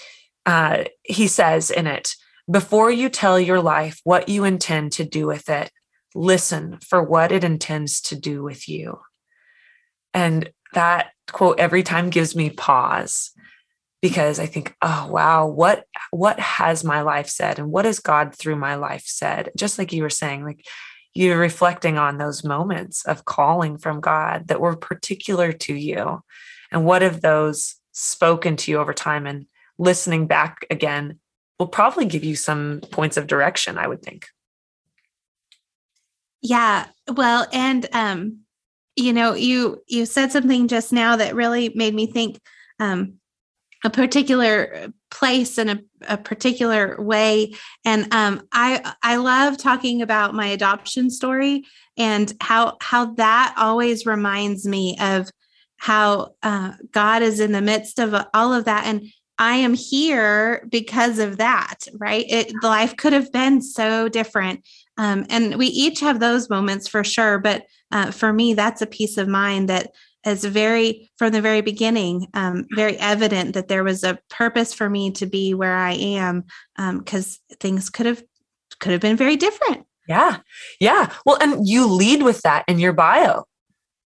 uh, 0.46 0.84
he 1.02 1.26
says 1.26 1.70
in 1.70 1.88
it 1.88 2.10
before 2.48 2.90
you 2.90 3.08
tell 3.08 3.40
your 3.40 3.60
life 3.60 4.00
what 4.04 4.28
you 4.28 4.44
intend 4.44 4.92
to 4.92 5.04
do 5.04 5.26
with 5.26 5.48
it 5.48 5.70
listen 6.14 6.78
for 6.80 7.02
what 7.02 7.32
it 7.32 7.44
intends 7.44 8.00
to 8.00 8.16
do 8.16 8.42
with 8.42 8.68
you 8.68 8.98
and 10.18 10.50
that 10.74 11.12
quote 11.30 11.60
every 11.60 11.84
time 11.84 12.10
gives 12.10 12.34
me 12.34 12.50
pause 12.50 13.30
because 14.02 14.40
I 14.40 14.46
think, 14.46 14.74
oh 14.82 15.06
wow, 15.08 15.46
what 15.46 15.84
what 16.10 16.40
has 16.40 16.82
my 16.82 17.02
life 17.02 17.28
said 17.28 17.58
and 17.58 17.70
what 17.70 17.84
has 17.84 18.00
God 18.00 18.34
through 18.34 18.56
my 18.56 18.74
life 18.74 19.04
said? 19.06 19.50
Just 19.56 19.78
like 19.78 19.92
you 19.92 20.02
were 20.02 20.10
saying, 20.10 20.44
like 20.44 20.66
you're 21.14 21.38
reflecting 21.38 21.98
on 21.98 22.18
those 22.18 22.42
moments 22.42 23.04
of 23.04 23.24
calling 23.26 23.78
from 23.78 24.00
God 24.00 24.48
that 24.48 24.60
were 24.60 24.76
particular 24.76 25.52
to 25.52 25.74
you. 25.74 26.22
And 26.72 26.84
what 26.84 27.02
have 27.02 27.20
those 27.20 27.76
spoken 27.92 28.56
to 28.56 28.72
you 28.72 28.78
over 28.78 28.92
time 28.92 29.24
and 29.24 29.46
listening 29.78 30.26
back 30.26 30.66
again 30.68 31.20
will 31.60 31.68
probably 31.68 32.06
give 32.06 32.24
you 32.24 32.34
some 32.34 32.80
points 32.90 33.16
of 33.16 33.28
direction, 33.28 33.78
I 33.78 33.86
would 33.86 34.02
think. 34.02 34.26
Yeah. 36.42 36.86
Well, 37.08 37.46
and 37.52 37.86
um 37.92 38.40
you 38.98 39.12
know 39.12 39.34
you 39.34 39.82
you 39.86 40.04
said 40.04 40.32
something 40.32 40.68
just 40.68 40.92
now 40.92 41.16
that 41.16 41.34
really 41.34 41.70
made 41.74 41.94
me 41.94 42.06
think 42.06 42.40
um, 42.80 43.14
a 43.84 43.90
particular 43.90 44.88
place 45.10 45.56
and 45.56 45.70
a, 45.70 45.78
a 46.08 46.18
particular 46.18 47.00
way. 47.00 47.54
And 47.84 48.12
um, 48.12 48.42
i 48.52 48.94
i 49.02 49.16
love 49.16 49.56
talking 49.56 50.02
about 50.02 50.34
my 50.34 50.46
adoption 50.46 51.10
story 51.10 51.64
and 51.96 52.32
how 52.40 52.76
how 52.80 53.14
that 53.14 53.54
always 53.56 54.04
reminds 54.04 54.66
me 54.66 54.96
of 55.00 55.30
how 55.76 56.34
uh, 56.42 56.72
god 56.90 57.22
is 57.22 57.38
in 57.40 57.52
the 57.52 57.62
midst 57.62 57.98
of 57.98 58.14
all 58.34 58.52
of 58.52 58.64
that. 58.64 58.84
And 58.84 59.02
i 59.38 59.54
am 59.54 59.74
here 59.74 60.66
because 60.68 61.20
of 61.20 61.36
that 61.36 61.86
right? 61.94 62.26
It 62.28 62.52
life 62.62 62.96
could 62.96 63.12
have 63.12 63.30
been 63.32 63.62
so 63.62 64.08
different 64.08 64.64
um, 64.98 65.24
and 65.30 65.56
we 65.56 65.66
each 65.66 66.00
have 66.00 66.20
those 66.20 66.50
moments 66.50 66.86
for 66.86 67.02
sure 67.02 67.38
but 67.38 67.64
uh, 67.90 68.10
for 68.10 68.32
me, 68.32 68.54
that's 68.54 68.82
a 68.82 68.86
peace 68.86 69.16
of 69.16 69.28
mind 69.28 69.68
that 69.68 69.92
is 70.26 70.44
very, 70.44 71.10
from 71.16 71.32
the 71.32 71.40
very 71.40 71.60
beginning, 71.60 72.28
um, 72.34 72.66
very 72.74 72.96
evident 72.98 73.54
that 73.54 73.68
there 73.68 73.84
was 73.84 74.04
a 74.04 74.18
purpose 74.28 74.74
for 74.74 74.90
me 74.90 75.10
to 75.12 75.26
be 75.26 75.54
where 75.54 75.76
I 75.76 75.92
am 75.92 76.44
because 76.76 77.40
um, 77.50 77.56
things 77.60 77.88
could 77.88 78.06
have 78.06 78.22
could 78.80 78.92
have 78.92 79.00
been 79.00 79.16
very 79.16 79.36
different. 79.36 79.86
Yeah. 80.06 80.38
Yeah. 80.80 81.12
Well, 81.26 81.38
and 81.40 81.66
you 81.66 81.86
lead 81.86 82.22
with 82.22 82.42
that 82.42 82.64
in 82.68 82.78
your 82.78 82.92
bio. 82.92 83.44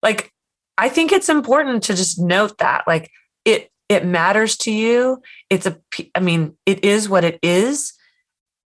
Like 0.02 0.32
I 0.78 0.88
think 0.88 1.12
it's 1.12 1.28
important 1.28 1.82
to 1.84 1.94
just 1.94 2.18
note 2.18 2.58
that 2.58 2.84
like 2.86 3.10
it 3.44 3.70
it 3.88 4.06
matters 4.06 4.56
to 4.58 4.72
you. 4.72 5.20
It's 5.50 5.66
a 5.66 5.78
I 6.14 6.20
mean, 6.20 6.56
it 6.66 6.84
is 6.84 7.08
what 7.08 7.24
it 7.24 7.38
is, 7.42 7.92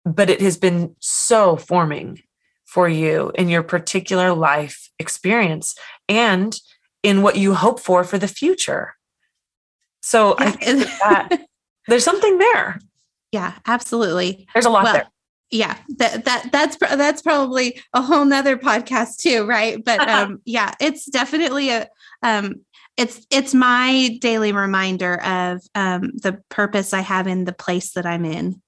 but 0.06 0.30
it 0.30 0.42
has 0.42 0.58
been 0.58 0.96
so 1.00 1.58
forming 1.58 2.22
for 2.66 2.88
you 2.88 3.32
in 3.36 3.50
your 3.50 3.64
particular 3.64 4.34
life 4.34 4.90
experience 5.00 5.76
and 6.08 6.60
in 7.04 7.22
what 7.22 7.38
you 7.38 7.54
hope 7.54 7.80
for 7.80 8.04
for 8.04 8.18
the 8.18 8.28
future. 8.28 8.96
So 10.02 10.36
I 10.38 10.52
think 10.52 10.84
that 11.00 11.48
there's 11.88 12.04
something 12.04 12.38
there. 12.38 12.80
Yeah, 13.32 13.54
absolutely. 13.66 14.48
There's 14.54 14.66
a 14.66 14.70
lot 14.70 14.84
well, 14.84 14.94
there 14.94 15.08
yeah 15.52 15.78
that 15.98 16.26
that 16.26 16.50
that's 16.52 16.78
that's 16.78 17.22
probably 17.22 17.82
a 17.94 18.02
whole 18.02 18.26
nother 18.26 18.58
podcast 18.58 19.18
too 19.18 19.46
right 19.46 19.84
but 19.84 20.00
um 20.10 20.42
yeah 20.46 20.74
it's 20.80 21.06
definitely 21.06 21.70
a 21.70 21.88
um 22.24 22.56
it's 22.98 23.26
it's 23.30 23.54
my 23.54 24.18
daily 24.22 24.52
reminder 24.52 25.22
of 25.22 25.62
um 25.76 26.12
the 26.16 26.42
purpose 26.50 26.94
i 26.94 27.02
have 27.02 27.28
in 27.28 27.46
the 27.46 27.54
place 27.54 27.94
that 27.94 28.06
i'm 28.06 28.26
in 28.26 28.62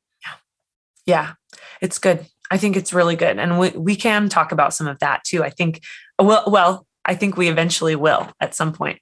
yeah 1.07 1.33
it's 1.81 1.97
good. 1.97 2.27
I 2.51 2.57
think 2.57 2.77
it's 2.77 2.93
really 2.93 3.15
good 3.15 3.39
and 3.39 3.59
we, 3.59 3.69
we 3.71 3.95
can 3.95 4.29
talk 4.29 4.51
about 4.51 4.73
some 4.73 4.87
of 4.87 4.99
that 4.99 5.23
too 5.25 5.43
i 5.43 5.49
think 5.49 5.81
well 6.17 6.45
well 6.47 6.87
i 7.03 7.13
think 7.13 7.35
we 7.35 7.49
eventually 7.49 7.95
will 7.95 8.31
at 8.39 8.55
some 8.55 8.71
point 8.71 8.99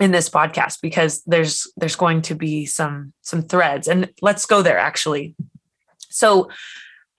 in 0.00 0.10
this 0.10 0.28
podcast 0.28 0.78
because 0.82 1.22
there's 1.24 1.70
there's 1.76 1.96
going 1.96 2.22
to 2.22 2.34
be 2.34 2.66
some 2.66 3.12
some 3.22 3.42
threads 3.42 3.88
and 3.88 4.10
let's 4.20 4.46
go 4.46 4.62
there 4.62 4.78
actually. 4.78 5.34
So 6.10 6.50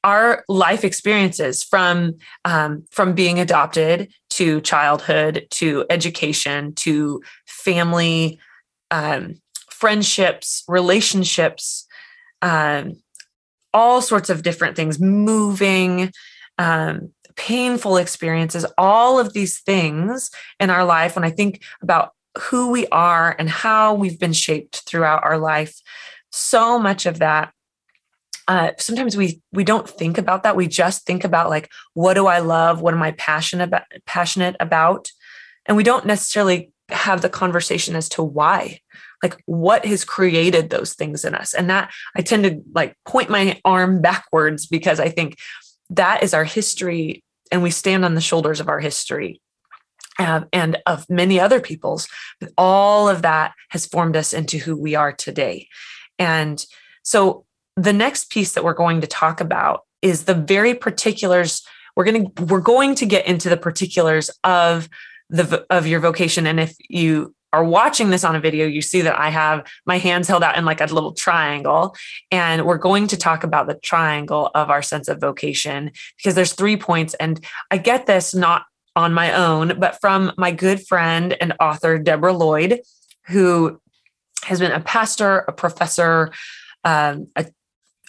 our 0.03 0.43
life 0.47 0.83
experiences 0.83 1.63
from 1.63 2.17
um, 2.45 2.85
from 2.91 3.13
being 3.13 3.39
adopted 3.39 4.11
to 4.31 4.61
childhood 4.61 5.47
to 5.51 5.85
education 5.89 6.73
to 6.75 7.21
family 7.45 8.39
um, 8.91 9.35
friendships 9.69 10.63
relationships 10.67 11.87
um, 12.41 12.93
all 13.77 14.01
sorts 14.01 14.29
of 14.29 14.41
different 14.41 14.75
things 14.75 14.99
moving 14.99 16.11
um, 16.57 17.11
painful 17.35 17.97
experiences 17.97 18.65
all 18.79 19.19
of 19.19 19.33
these 19.33 19.59
things 19.59 20.31
in 20.59 20.71
our 20.71 20.83
life 20.83 21.15
when 21.15 21.23
i 21.23 21.29
think 21.29 21.61
about 21.83 22.13
who 22.39 22.71
we 22.71 22.87
are 22.87 23.35
and 23.37 23.49
how 23.49 23.93
we've 23.93 24.19
been 24.19 24.33
shaped 24.33 24.81
throughout 24.87 25.23
our 25.23 25.37
life 25.37 25.79
so 26.31 26.79
much 26.79 27.05
of 27.05 27.19
that 27.19 27.53
uh, 28.47 28.71
sometimes 28.77 29.17
we 29.17 29.41
we 29.51 29.65
don't 29.65 29.89
think 29.89 30.17
about 30.17 30.43
that. 30.43 30.55
We 30.55 30.67
just 30.67 31.05
think 31.05 31.25
about 31.25 31.49
like, 31.49 31.69
what 31.95 32.13
do 32.13 32.27
I 32.27 32.39
love? 32.39 32.81
What 32.81 32.93
am 32.93 33.03
I 33.03 33.11
passionate 33.11 33.65
about? 33.65 33.83
Passionate 34.05 34.55
about, 34.61 35.09
and 35.65 35.75
we 35.75 35.83
don't 35.83 36.05
necessarily 36.05 36.71
have 36.89 37.21
the 37.21 37.29
conversation 37.29 37.95
as 37.95 38.07
to 38.07 38.23
why 38.23 38.79
like 39.23 39.41
what 39.45 39.85
has 39.85 40.03
created 40.03 40.69
those 40.69 40.93
things 40.93 41.25
in 41.25 41.35
us? 41.35 41.53
And 41.53 41.69
that 41.69 41.91
i 42.15 42.21
tend 42.21 42.43
to 42.43 42.61
like 42.73 42.95
point 43.05 43.29
my 43.29 43.59
arm 43.65 44.01
backwards 44.01 44.65
because 44.67 44.99
i 44.99 45.09
think 45.09 45.37
that 45.89 46.23
is 46.23 46.33
our 46.33 46.43
history 46.43 47.23
and 47.51 47.63
we 47.63 47.71
stand 47.71 48.03
on 48.03 48.15
the 48.15 48.21
shoulders 48.21 48.59
of 48.59 48.69
our 48.69 48.79
history 48.79 49.41
uh, 50.19 50.41
and 50.51 50.77
of 50.85 51.05
many 51.09 51.39
other 51.39 51.59
people's 51.59 52.07
but 52.39 52.51
all 52.57 53.07
of 53.07 53.21
that 53.21 53.53
has 53.69 53.85
formed 53.85 54.15
us 54.15 54.33
into 54.33 54.57
who 54.57 54.75
we 54.75 54.95
are 54.95 55.11
today. 55.11 55.67
And 56.19 56.63
so 57.03 57.45
the 57.75 57.93
next 57.93 58.29
piece 58.29 58.53
that 58.53 58.63
we're 58.63 58.73
going 58.73 59.01
to 59.01 59.07
talk 59.07 59.39
about 59.39 59.81
is 60.01 60.25
the 60.25 60.33
very 60.33 60.73
particulars 60.73 61.65
we're 61.95 62.05
going 62.05 62.31
to 62.31 62.43
we're 62.43 62.59
going 62.59 62.95
to 62.95 63.05
get 63.05 63.25
into 63.25 63.49
the 63.49 63.57
particulars 63.57 64.29
of 64.43 64.87
the 65.29 65.65
of 65.69 65.87
your 65.87 65.99
vocation. 65.99 66.45
And 66.45 66.59
if 66.59 66.75
you 66.89 67.33
are 67.57 67.63
watching 67.63 68.09
this 68.09 68.23
on 68.23 68.35
a 68.35 68.39
video 68.39 68.65
you 68.65 68.81
see 68.81 69.01
that 69.01 69.19
i 69.19 69.29
have 69.29 69.65
my 69.85 69.97
hands 69.97 70.27
held 70.27 70.43
out 70.43 70.57
in 70.57 70.65
like 70.65 70.81
a 70.81 70.85
little 70.85 71.13
triangle 71.13 71.95
and 72.31 72.65
we're 72.65 72.77
going 72.77 73.07
to 73.07 73.17
talk 73.17 73.43
about 73.43 73.67
the 73.67 73.75
triangle 73.75 74.51
of 74.55 74.69
our 74.69 74.81
sense 74.81 75.07
of 75.07 75.19
vocation 75.19 75.91
because 76.17 76.35
there's 76.35 76.53
three 76.53 76.77
points 76.77 77.13
and 77.15 77.45
i 77.71 77.77
get 77.77 78.05
this 78.05 78.33
not 78.33 78.65
on 78.95 79.13
my 79.13 79.33
own 79.33 79.79
but 79.79 79.99
from 79.99 80.31
my 80.37 80.51
good 80.51 80.85
friend 80.85 81.35
and 81.39 81.53
author 81.59 81.97
Deborah 81.97 82.33
Loyd 82.33 82.79
who 83.27 83.79
has 84.43 84.59
been 84.59 84.71
a 84.71 84.79
pastor 84.79 85.39
a 85.39 85.51
professor 85.51 86.31
um, 86.83 87.27
a 87.35 87.45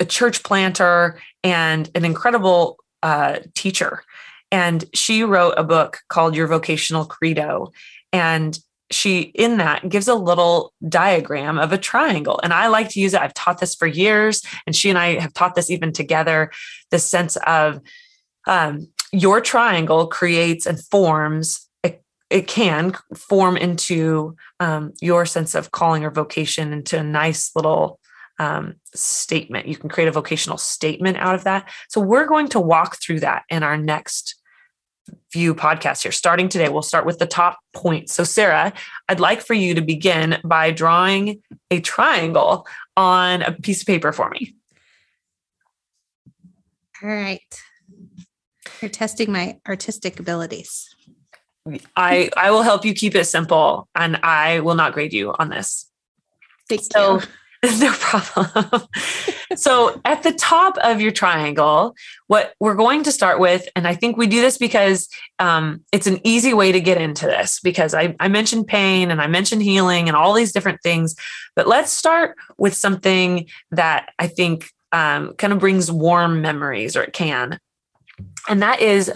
a 0.01 0.05
church 0.05 0.43
planter 0.43 1.21
and 1.43 1.91
an 1.95 2.05
incredible 2.05 2.79
uh, 3.03 3.41
teacher. 3.55 4.03
And 4.51 4.85
she 4.95 5.25
wrote 5.25 5.55
a 5.57 5.65
book 5.65 5.99
called 6.09 6.35
Your 6.35 6.47
Vocational 6.47 7.05
Credo. 7.05 7.73
And 8.13 8.59
she, 8.91 9.21
in 9.21 9.59
that, 9.59 9.89
gives 9.89 10.09
a 10.09 10.15
little 10.15 10.73
diagram 10.89 11.59
of 11.59 11.73
a 11.73 11.79
triangle. 11.79 12.41
And 12.43 12.53
I 12.53 12.69
like 12.69 12.89
to 12.91 13.01
use 13.01 13.15
it. 13.15 13.21
I've 13.21 13.35
taught 13.35 13.61
this 13.61 13.75
for 13.75 13.87
years. 13.87 14.43
And 14.67 14.75
she 14.75 14.89
and 14.89 14.99
I 14.99 15.19
have 15.19 15.35
taught 15.35 15.55
this 15.55 15.71
even 15.71 15.93
together 15.93 16.51
the 16.91 16.99
sense 16.99 17.37
of 17.47 17.81
um, 18.47 18.89
your 19.13 19.41
triangle 19.41 20.07
creates 20.07 20.67
and 20.67 20.83
forms 20.85 21.69
it, 21.83 22.03
it 22.31 22.47
can 22.47 22.95
form 23.15 23.57
into 23.57 24.37
um, 24.61 24.93
your 25.01 25.27
sense 25.27 25.55
of 25.55 25.71
calling 25.71 26.05
or 26.05 26.11
vocation 26.11 26.73
into 26.73 26.99
a 26.99 27.05
nice 27.05 27.55
little 27.55 28.01
um, 28.39 28.75
statement. 28.95 29.67
You 29.67 29.77
can 29.77 29.91
create 29.91 30.09
a 30.09 30.13
vocational 30.13 30.59
statement 30.59 31.17
out 31.19 31.35
of 31.35 31.45
that. 31.45 31.71
So 31.89 32.01
we're 32.01 32.27
going 32.27 32.49
to 32.49 32.61
walk 32.61 33.01
through 33.01 33.21
that 33.21 33.43
in 33.49 33.63
our 33.63 33.77
next 33.77 34.37
few 35.31 35.55
podcasts 35.55 36.03
here. 36.03 36.13
Starting 36.13 36.49
today, 36.49 36.69
we'll 36.69 36.83
start 36.83 37.07
with 37.07 37.19
the 37.19 37.27
top 37.27 37.59
points. 37.75 38.15
So, 38.15 38.25
Sara, 38.25 38.73
I'd 39.09 39.21
like 39.21 39.41
for 39.41 39.55
you 39.55 39.75
to 39.75 39.81
begin 39.81 40.39
by 40.45 40.71
drawing 40.71 41.43
a 41.71 41.81
triangle 41.81 42.67
on 42.97 43.43
a 43.43 43.53
piece 43.53 43.83
of 43.83 43.87
paper 43.87 44.13
for 44.13 44.31
me. 44.31 44.55
All 47.03 47.09
right. 47.09 47.41
You're 48.81 48.91
testing 48.91 49.33
my 49.33 49.59
artistic 49.67 50.19
abilities. 50.21 50.95
I 51.97 52.31
I 52.37 52.51
will 52.51 52.63
help 52.63 52.85
you 52.85 52.95
keep 52.95 53.15
it 53.15 53.27
simple 53.27 53.89
and 53.95 54.17
I 54.23 54.61
will 54.61 54.75
not 54.75 54.93
grade 54.93 55.13
you 55.13 55.35
on 55.39 55.51
this. 55.51 55.91
Thank 56.69 56.83
so, 56.93 57.21
you. 57.21 57.27
no 57.81 57.93
problem. 57.93 58.87
so, 59.57 60.01
at 60.05 60.23
the 60.23 60.33
top 60.33 60.79
of 60.79 61.01
your 61.01 61.11
triangle, 61.11 61.97
what 62.29 62.55
we're 62.61 62.77
going 62.77 63.03
to 63.03 63.11
start 63.11 63.41
with, 63.41 63.69
and 63.75 63.87
I 63.89 63.95
think 63.95 64.17
we 64.17 64.29
do 64.29 64.41
this 64.41 64.59
because 64.59 65.09
um, 65.41 65.85
it's 65.91 66.07
an 66.07 66.21
easy 66.23 66.55
way 66.55 66.71
to 66.71 66.81
get 66.81 67.01
into 67.01 67.27
this, 67.27 67.59
because 67.59 67.95
I, 67.95 68.15
I 68.21 68.29
mentioned 68.29 68.69
pain 68.69 69.11
and 69.11 69.21
I 69.21 69.27
mentioned 69.27 69.63
healing 69.63 70.09
and 70.09 70.17
all 70.17 70.35
these 70.35 70.53
different 70.53 70.81
things. 70.83 71.17
But 71.57 71.67
let's 71.67 71.91
start 71.91 72.37
with 72.59 72.75
something 72.75 73.49
that 73.73 74.11
I 74.21 74.29
think 74.29 74.71
um, 74.93 75.35
kind 75.35 75.53
of 75.53 75.59
brings 75.59 75.91
warm 75.91 76.41
memories, 76.41 76.97
or 76.97 77.03
it 77.03 77.13
can. 77.13 77.59
And 78.49 78.63
that 78.63 78.81
is 78.81 79.13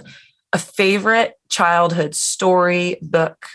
a 0.52 0.58
favorite 0.58 1.34
childhood 1.48 2.16
story, 2.16 2.98
book, 3.02 3.46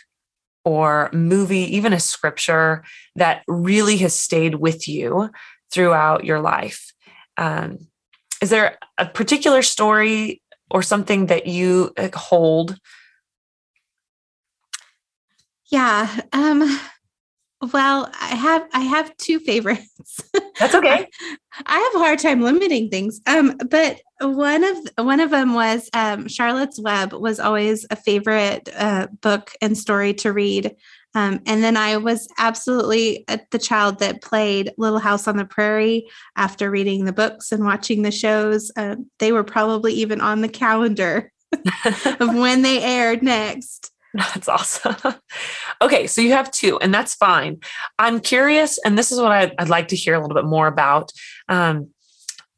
or 0.67 1.09
movie, 1.13 1.77
even 1.77 1.93
a 1.93 1.99
scripture 1.99 2.83
that 3.15 3.41
really 3.47 3.95
has 3.95 4.13
stayed 4.13 4.55
with 4.55 4.85
you 4.85 5.29
throughout 5.71 6.25
your 6.25 6.41
life. 6.41 6.91
Um, 7.37 7.87
is 8.41 8.49
there 8.49 8.77
a 8.97 9.05
particular 9.05 9.61
story 9.61 10.41
or 10.69 10.83
something 10.83 11.27
that 11.27 11.47
you 11.47 11.93
hold? 12.13 12.77
Yeah. 15.71 16.19
Um, 16.33 16.79
well, 17.73 18.09
I 18.19 18.35
have 18.35 18.67
I 18.73 18.81
have 18.81 19.15
two 19.17 19.39
favorites. 19.39 20.21
That's 20.59 20.75
okay. 20.75 21.07
I 21.65 21.77
have 21.79 22.01
a 22.01 22.03
hard 22.03 22.19
time 22.19 22.41
limiting 22.41 22.89
things. 22.89 23.21
Um, 23.25 23.57
but 23.69 24.01
one 24.21 24.63
of 24.63 24.77
one 24.97 25.19
of 25.19 25.29
them 25.29 25.53
was 25.53 25.89
um, 25.93 26.27
Charlotte's 26.27 26.79
Web 26.79 27.13
was 27.13 27.39
always 27.39 27.85
a 27.89 27.95
favorite 27.95 28.69
uh, 28.75 29.07
book 29.21 29.51
and 29.61 29.77
story 29.77 30.13
to 30.15 30.33
read. 30.33 30.75
Um, 31.15 31.39
and 31.47 31.63
then 31.63 31.77
I 31.77 31.97
was 31.97 32.27
absolutely 32.37 33.25
uh, 33.27 33.37
the 33.49 33.57
child 33.57 33.99
that 33.99 34.21
played 34.21 34.71
Little 34.77 34.99
House 34.99 35.27
on 35.27 35.37
the 35.37 35.45
Prairie 35.45 36.07
after 36.35 36.69
reading 36.69 37.05
the 37.05 37.13
books 37.13 37.51
and 37.51 37.65
watching 37.65 38.03
the 38.03 38.11
shows. 38.11 38.71
Uh, 38.77 38.97
they 39.17 39.31
were 39.31 39.43
probably 39.43 39.93
even 39.93 40.21
on 40.21 40.41
the 40.41 40.49
calendar 40.49 41.31
of 41.85 42.19
when 42.35 42.61
they 42.61 42.83
aired 42.83 43.23
next. 43.23 43.91
That's 44.13 44.47
awesome. 44.47 44.95
okay, 45.81 46.07
so 46.07 46.21
you 46.21 46.31
have 46.31 46.49
two, 46.51 46.79
and 46.79 46.93
that's 46.93 47.13
fine. 47.15 47.59
I'm 47.99 48.19
curious, 48.19 48.79
and 48.83 48.97
this 48.97 49.11
is 49.11 49.19
what 49.19 49.31
I'd, 49.31 49.53
I'd 49.59 49.69
like 49.69 49.89
to 49.89 49.95
hear 49.95 50.15
a 50.15 50.19
little 50.19 50.35
bit 50.35 50.45
more 50.45 50.67
about. 50.67 51.11
Um, 51.49 51.89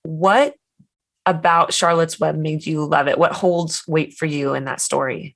what 0.04 0.56
about 1.26 1.74
Charlotte's 1.74 2.20
Web 2.20 2.36
made 2.36 2.66
you 2.66 2.86
love 2.86 3.08
it? 3.08 3.18
What 3.18 3.34
holds 3.34 3.84
weight 3.88 4.14
for 4.14 4.26
you 4.26 4.54
in 4.54 4.66
that 4.66 4.80
story? 4.80 5.36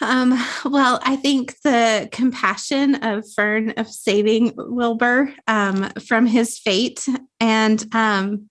Um, 0.00 0.42
well, 0.64 0.98
I 1.02 1.16
think 1.16 1.60
the 1.62 2.08
compassion 2.10 2.96
of 2.96 3.30
Fern 3.32 3.74
of 3.76 3.86
saving 3.86 4.54
Wilbur 4.56 5.34
um, 5.46 5.90
from 6.06 6.26
his 6.26 6.58
fate, 6.58 7.06
and 7.38 7.84
um, 7.94 8.48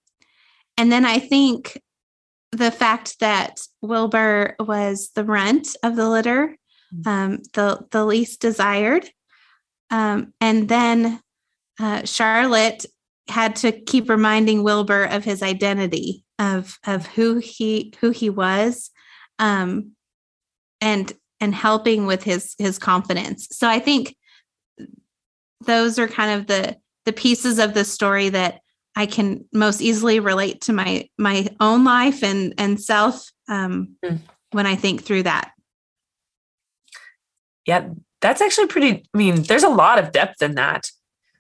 and 0.77 0.91
then 0.91 1.05
I 1.05 1.17
think 1.17 1.81
the 2.51 2.71
fact 2.71 3.19
that 3.19 3.59
Wilbur 3.81 4.55
was 4.59 5.11
the 5.15 5.23
runt 5.23 5.75
of 5.83 5.95
the 5.95 6.09
litter, 6.09 6.57
mm. 6.93 7.07
um, 7.07 7.39
the 7.53 7.85
the 7.91 8.05
least 8.05 8.41
desired, 8.41 9.09
um, 9.91 10.33
and 10.41 10.67
then 10.67 11.21
uh, 11.79 12.03
Charlotte 12.05 12.85
had 13.27 13.55
to 13.57 13.71
keep 13.71 14.09
reminding 14.09 14.63
Wilbur 14.63 15.03
of 15.05 15.23
his 15.23 15.43
identity 15.43 16.23
of 16.39 16.79
of 16.85 17.05
who 17.07 17.37
he 17.37 17.93
who 17.99 18.09
he 18.09 18.29
was, 18.29 18.89
um, 19.37 19.91
and 20.81 21.13
and 21.39 21.53
helping 21.53 22.05
with 22.05 22.23
his 22.23 22.55
his 22.57 22.79
confidence. 22.79 23.47
So 23.51 23.67
I 23.67 23.79
think 23.79 24.15
those 25.65 25.99
are 25.99 26.07
kind 26.07 26.39
of 26.39 26.47
the 26.47 26.77
the 27.05 27.13
pieces 27.13 27.59
of 27.59 27.73
the 27.73 27.85
story 27.85 28.29
that 28.29 28.61
I 28.99 29.05
can 29.05 29.45
most 29.53 29.79
easily 29.79 30.19
relate 30.19 30.59
to 30.63 30.73
my 30.73 31.07
my 31.17 31.47
own 31.61 31.85
life 31.85 32.21
and 32.21 32.53
and 32.57 32.77
self 32.77 33.31
um, 33.47 33.95
mm. 34.03 34.19
when 34.51 34.65
I 34.65 34.75
think 34.75 35.05
through 35.05 35.23
that. 35.23 35.53
Yeah, 37.65 37.91
that's 38.19 38.41
actually 38.41 38.67
pretty. 38.67 39.05
I 39.13 39.17
mean, 39.17 39.43
there's 39.43 39.63
a 39.63 39.69
lot 39.69 39.99
of 39.99 40.11
depth 40.11 40.41
in 40.41 40.55
that. 40.55 40.91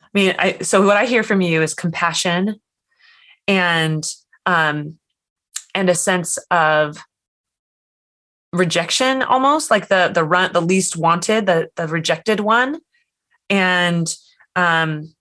I 0.01 0.07
mean, 0.13 0.35
I 0.39 0.59
so 0.59 0.85
what 0.85 0.95
I 0.95 1.05
hear 1.05 1.21
from 1.21 1.41
you 1.41 1.61
is 1.61 1.73
compassion, 1.73 2.61
and 3.45 4.05
um, 4.45 4.97
and 5.75 5.89
a 5.89 5.95
sense 5.95 6.37
of 6.49 6.97
rejection, 8.53 9.21
almost 9.21 9.69
like 9.69 9.89
the 9.89 10.09
the 10.13 10.23
run 10.23 10.53
the 10.53 10.61
least 10.61 10.95
wanted, 10.95 11.45
the 11.45 11.69
the 11.75 11.87
rejected 11.87 12.39
one, 12.39 12.79
and 13.49 14.15
um, 14.55 15.13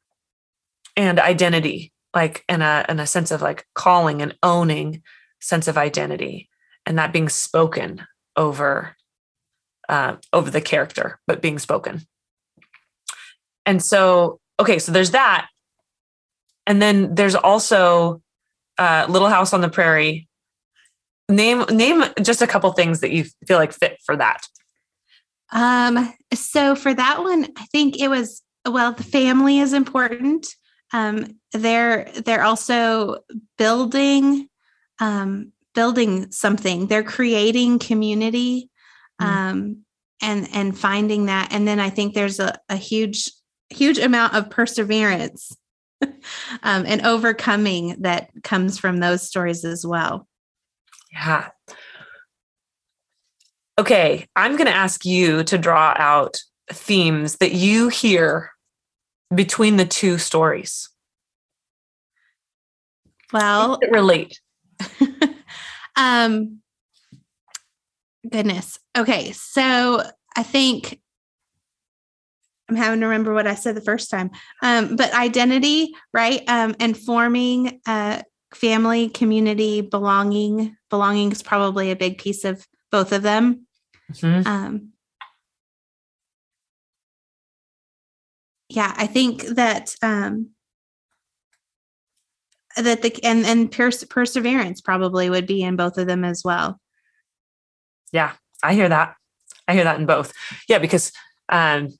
and 0.96 1.18
identity 1.18 1.92
like 2.14 2.44
in 2.48 2.62
a 2.62 2.84
in 2.88 3.00
a 3.00 3.06
sense 3.06 3.30
of 3.30 3.42
like 3.42 3.66
calling 3.74 4.22
and 4.22 4.36
owning 4.42 5.02
sense 5.40 5.68
of 5.68 5.78
identity 5.78 6.48
and 6.86 6.98
that 6.98 7.12
being 7.12 7.28
spoken 7.28 8.06
over 8.36 8.96
uh, 9.88 10.16
over 10.32 10.50
the 10.50 10.60
character 10.60 11.20
but 11.26 11.42
being 11.42 11.58
spoken. 11.58 12.02
And 13.66 13.82
so 13.82 14.40
okay 14.58 14.78
so 14.78 14.92
there's 14.92 15.12
that. 15.12 15.48
And 16.66 16.82
then 16.82 17.14
there's 17.14 17.34
also 17.34 18.22
uh, 18.76 19.06
little 19.08 19.28
house 19.28 19.52
on 19.52 19.62
the 19.62 19.70
prairie. 19.70 20.28
Name 21.30 21.64
name 21.70 22.04
just 22.22 22.42
a 22.42 22.46
couple 22.46 22.70
things 22.72 23.00
that 23.00 23.10
you 23.10 23.24
feel 23.46 23.58
like 23.58 23.72
fit 23.72 23.98
for 24.04 24.16
that. 24.16 24.46
Um 25.52 26.14
so 26.34 26.74
for 26.74 26.92
that 26.92 27.22
one 27.22 27.46
i 27.56 27.64
think 27.66 27.98
it 27.98 28.08
was 28.08 28.42
well 28.68 28.92
the 28.92 29.04
family 29.04 29.58
is 29.58 29.72
important 29.72 30.46
um, 30.92 31.38
they're 31.52 32.10
they're 32.24 32.44
also 32.44 33.18
building 33.56 34.48
um, 35.00 35.52
building 35.74 36.30
something. 36.30 36.86
They're 36.86 37.02
creating 37.02 37.78
community 37.78 38.70
mm. 39.20 39.26
um, 39.26 39.84
and 40.22 40.48
and 40.52 40.76
finding 40.76 41.26
that. 41.26 41.52
And 41.52 41.68
then 41.68 41.80
i 41.80 41.90
think 41.90 42.14
there's 42.14 42.40
a, 42.40 42.58
a 42.68 42.76
huge 42.76 43.30
huge 43.70 43.98
amount 43.98 44.34
of 44.34 44.50
perseverance 44.50 45.56
um, 46.02 46.84
and 46.86 47.02
overcoming 47.02 47.96
that 48.00 48.30
comes 48.42 48.78
from 48.78 48.98
those 48.98 49.22
stories 49.22 49.64
as 49.64 49.86
well. 49.86 50.26
Yeah. 51.12 51.48
Okay 53.78 54.26
i'm 54.34 54.52
going 54.56 54.66
to 54.66 54.74
ask 54.74 55.04
you 55.04 55.44
to 55.44 55.56
draw 55.56 55.94
out 55.96 56.38
themes 56.70 57.36
that 57.36 57.52
you 57.52 57.88
hear 57.88 58.50
between 59.34 59.76
the 59.76 59.86
two 59.86 60.18
stories? 60.18 60.88
Well, 63.32 63.78
relate. 63.90 64.40
um 65.96 66.60
goodness. 68.28 68.78
Okay, 68.96 69.32
so 69.32 70.02
I 70.36 70.42
think 70.42 71.00
I'm 72.68 72.76
having 72.76 73.00
to 73.00 73.06
remember 73.06 73.32
what 73.32 73.46
I 73.46 73.54
said 73.54 73.74
the 73.74 73.80
first 73.80 74.10
time. 74.10 74.30
Um, 74.62 74.96
but 74.96 75.14
identity, 75.14 75.94
right? 76.12 76.42
Um, 76.48 76.74
and 76.78 76.96
forming 76.96 77.80
uh, 77.86 78.22
family, 78.54 79.08
community, 79.08 79.80
belonging. 79.80 80.76
Belonging 80.90 81.32
is 81.32 81.42
probably 81.42 81.90
a 81.90 81.96
big 81.96 82.18
piece 82.18 82.44
of 82.44 82.66
both 82.90 83.12
of 83.12 83.22
them. 83.22 83.66
Mm-hmm. 84.12 84.46
Um, 84.46 84.92
yeah, 88.68 88.94
I 88.96 89.06
think 89.06 89.42
that 89.42 89.94
um, 90.02 90.50
that 92.76 93.02
the 93.02 93.18
and 93.24 93.44
and 93.46 93.70
pers- 93.70 94.04
perseverance 94.04 94.80
probably 94.80 95.30
would 95.30 95.46
be 95.46 95.62
in 95.62 95.76
both 95.76 95.98
of 95.98 96.06
them 96.06 96.24
as 96.24 96.42
well. 96.44 96.80
Yeah, 98.12 98.32
I 98.62 98.74
hear 98.74 98.88
that. 98.88 99.14
I 99.66 99.74
hear 99.74 99.84
that 99.84 99.98
in 99.98 100.06
both. 100.06 100.32
Yeah, 100.68 100.78
because 100.78 101.12
um, 101.48 101.98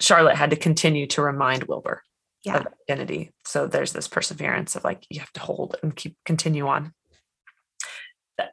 Charlotte 0.00 0.36
had 0.36 0.50
to 0.50 0.56
continue 0.56 1.06
to 1.08 1.22
remind 1.22 1.64
Wilbur 1.64 2.02
yeah. 2.44 2.58
of 2.58 2.66
identity. 2.88 3.32
So 3.44 3.66
there's 3.66 3.92
this 3.92 4.08
perseverance 4.08 4.76
of 4.76 4.84
like 4.84 5.06
you 5.10 5.20
have 5.20 5.32
to 5.32 5.40
hold 5.40 5.76
and 5.82 5.94
keep 5.94 6.16
continue 6.24 6.66
on. 6.66 6.92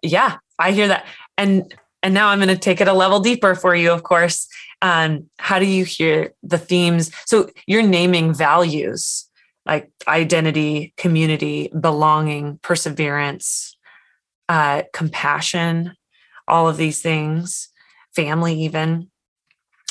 Yeah, 0.01 0.37
I 0.59 0.71
hear 0.71 0.89
that. 0.89 1.05
And 1.37 1.73
and 2.03 2.13
now 2.13 2.29
I'm 2.29 2.39
going 2.39 2.49
to 2.49 2.57
take 2.57 2.81
it 2.81 2.87
a 2.87 2.93
level 2.93 3.19
deeper 3.19 3.55
for 3.55 3.75
you, 3.75 3.91
of 3.91 4.03
course. 4.03 4.47
Um, 4.81 5.29
how 5.39 5.59
do 5.59 5.65
you 5.65 5.83
hear 5.83 6.33
the 6.43 6.57
themes? 6.57 7.11
So 7.25 7.49
you're 7.65 7.83
naming 7.83 8.33
values 8.33 9.27
like 9.65 9.91
identity, 10.07 10.93
community, 10.97 11.69
belonging, 11.77 12.59
perseverance, 12.61 13.77
uh, 14.47 14.83
compassion, 14.93 15.93
all 16.47 16.69
of 16.69 16.77
these 16.77 17.01
things, 17.01 17.69
family, 18.15 18.61
even. 18.61 19.09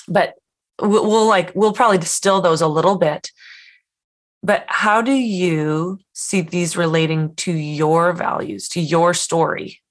But 0.08 0.34
we'll, 0.80 1.04
we'll 1.04 1.28
like, 1.28 1.52
we'll 1.54 1.74
probably 1.74 1.98
distill 1.98 2.40
those 2.40 2.62
a 2.62 2.68
little 2.68 2.96
bit. 2.96 3.30
But 4.42 4.64
how 4.68 5.02
do 5.02 5.12
you 5.12 5.98
see 6.12 6.40
these 6.40 6.76
relating 6.76 7.34
to 7.36 7.52
your 7.52 8.12
values, 8.12 8.68
to 8.70 8.80
your 8.80 9.12
story? 9.12 9.82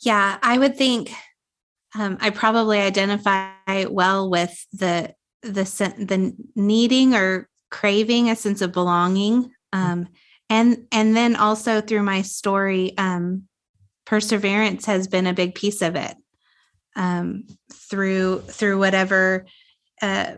Yeah, 0.00 0.38
I 0.42 0.58
would 0.58 0.76
think 0.76 1.12
um, 1.98 2.18
I 2.20 2.30
probably 2.30 2.78
identify 2.78 3.84
well 3.88 4.30
with 4.30 4.66
the 4.72 5.14
the 5.42 5.64
the 5.98 6.34
needing 6.54 7.14
or 7.14 7.48
craving 7.70 8.30
a 8.30 8.36
sense 8.36 8.62
of 8.62 8.72
belonging, 8.72 9.52
um, 9.72 10.08
and 10.48 10.86
and 10.92 11.16
then 11.16 11.36
also 11.36 11.80
through 11.80 12.02
my 12.02 12.22
story, 12.22 12.96
um, 12.96 13.44
perseverance 14.06 14.86
has 14.86 15.08
been 15.08 15.26
a 15.26 15.34
big 15.34 15.54
piece 15.54 15.82
of 15.82 15.96
it. 15.96 16.16
Um, 16.96 17.44
through 17.72 18.40
through 18.40 18.78
whatever 18.78 19.46
uh, 20.02 20.36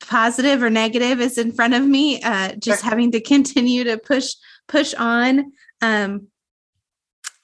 positive 0.00 0.62
or 0.62 0.70
negative 0.70 1.20
is 1.20 1.38
in 1.38 1.52
front 1.52 1.74
of 1.74 1.84
me, 1.84 2.22
uh, 2.22 2.54
just 2.54 2.82
sure. 2.82 2.90
having 2.90 3.12
to 3.12 3.20
continue 3.20 3.84
to 3.84 3.98
push 3.98 4.32
push 4.68 4.94
on. 4.94 5.52
Um, 5.80 6.28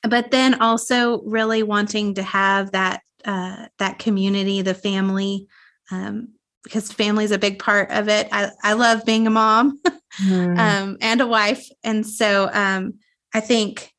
but 0.02 0.30
then 0.30 0.60
also 0.60 1.22
really 1.22 1.62
wanting 1.62 2.14
to 2.14 2.22
have 2.22 2.72
that 2.72 3.02
uh, 3.24 3.66
that 3.78 3.98
community, 3.98 4.62
the 4.62 4.74
family, 4.74 5.48
um, 5.90 6.28
because 6.62 6.92
family 6.92 7.24
is 7.24 7.32
a 7.32 7.38
big 7.38 7.58
part 7.58 7.90
of 7.90 8.08
it. 8.08 8.28
I, 8.30 8.50
I 8.62 8.72
love 8.74 9.04
being 9.04 9.26
a 9.26 9.30
mom 9.30 9.80
mm. 10.22 10.58
um, 10.58 10.96
and 11.00 11.20
a 11.20 11.26
wife, 11.26 11.66
and 11.82 12.06
so 12.06 12.48
um, 12.52 12.94
I 13.34 13.40
think, 13.40 13.92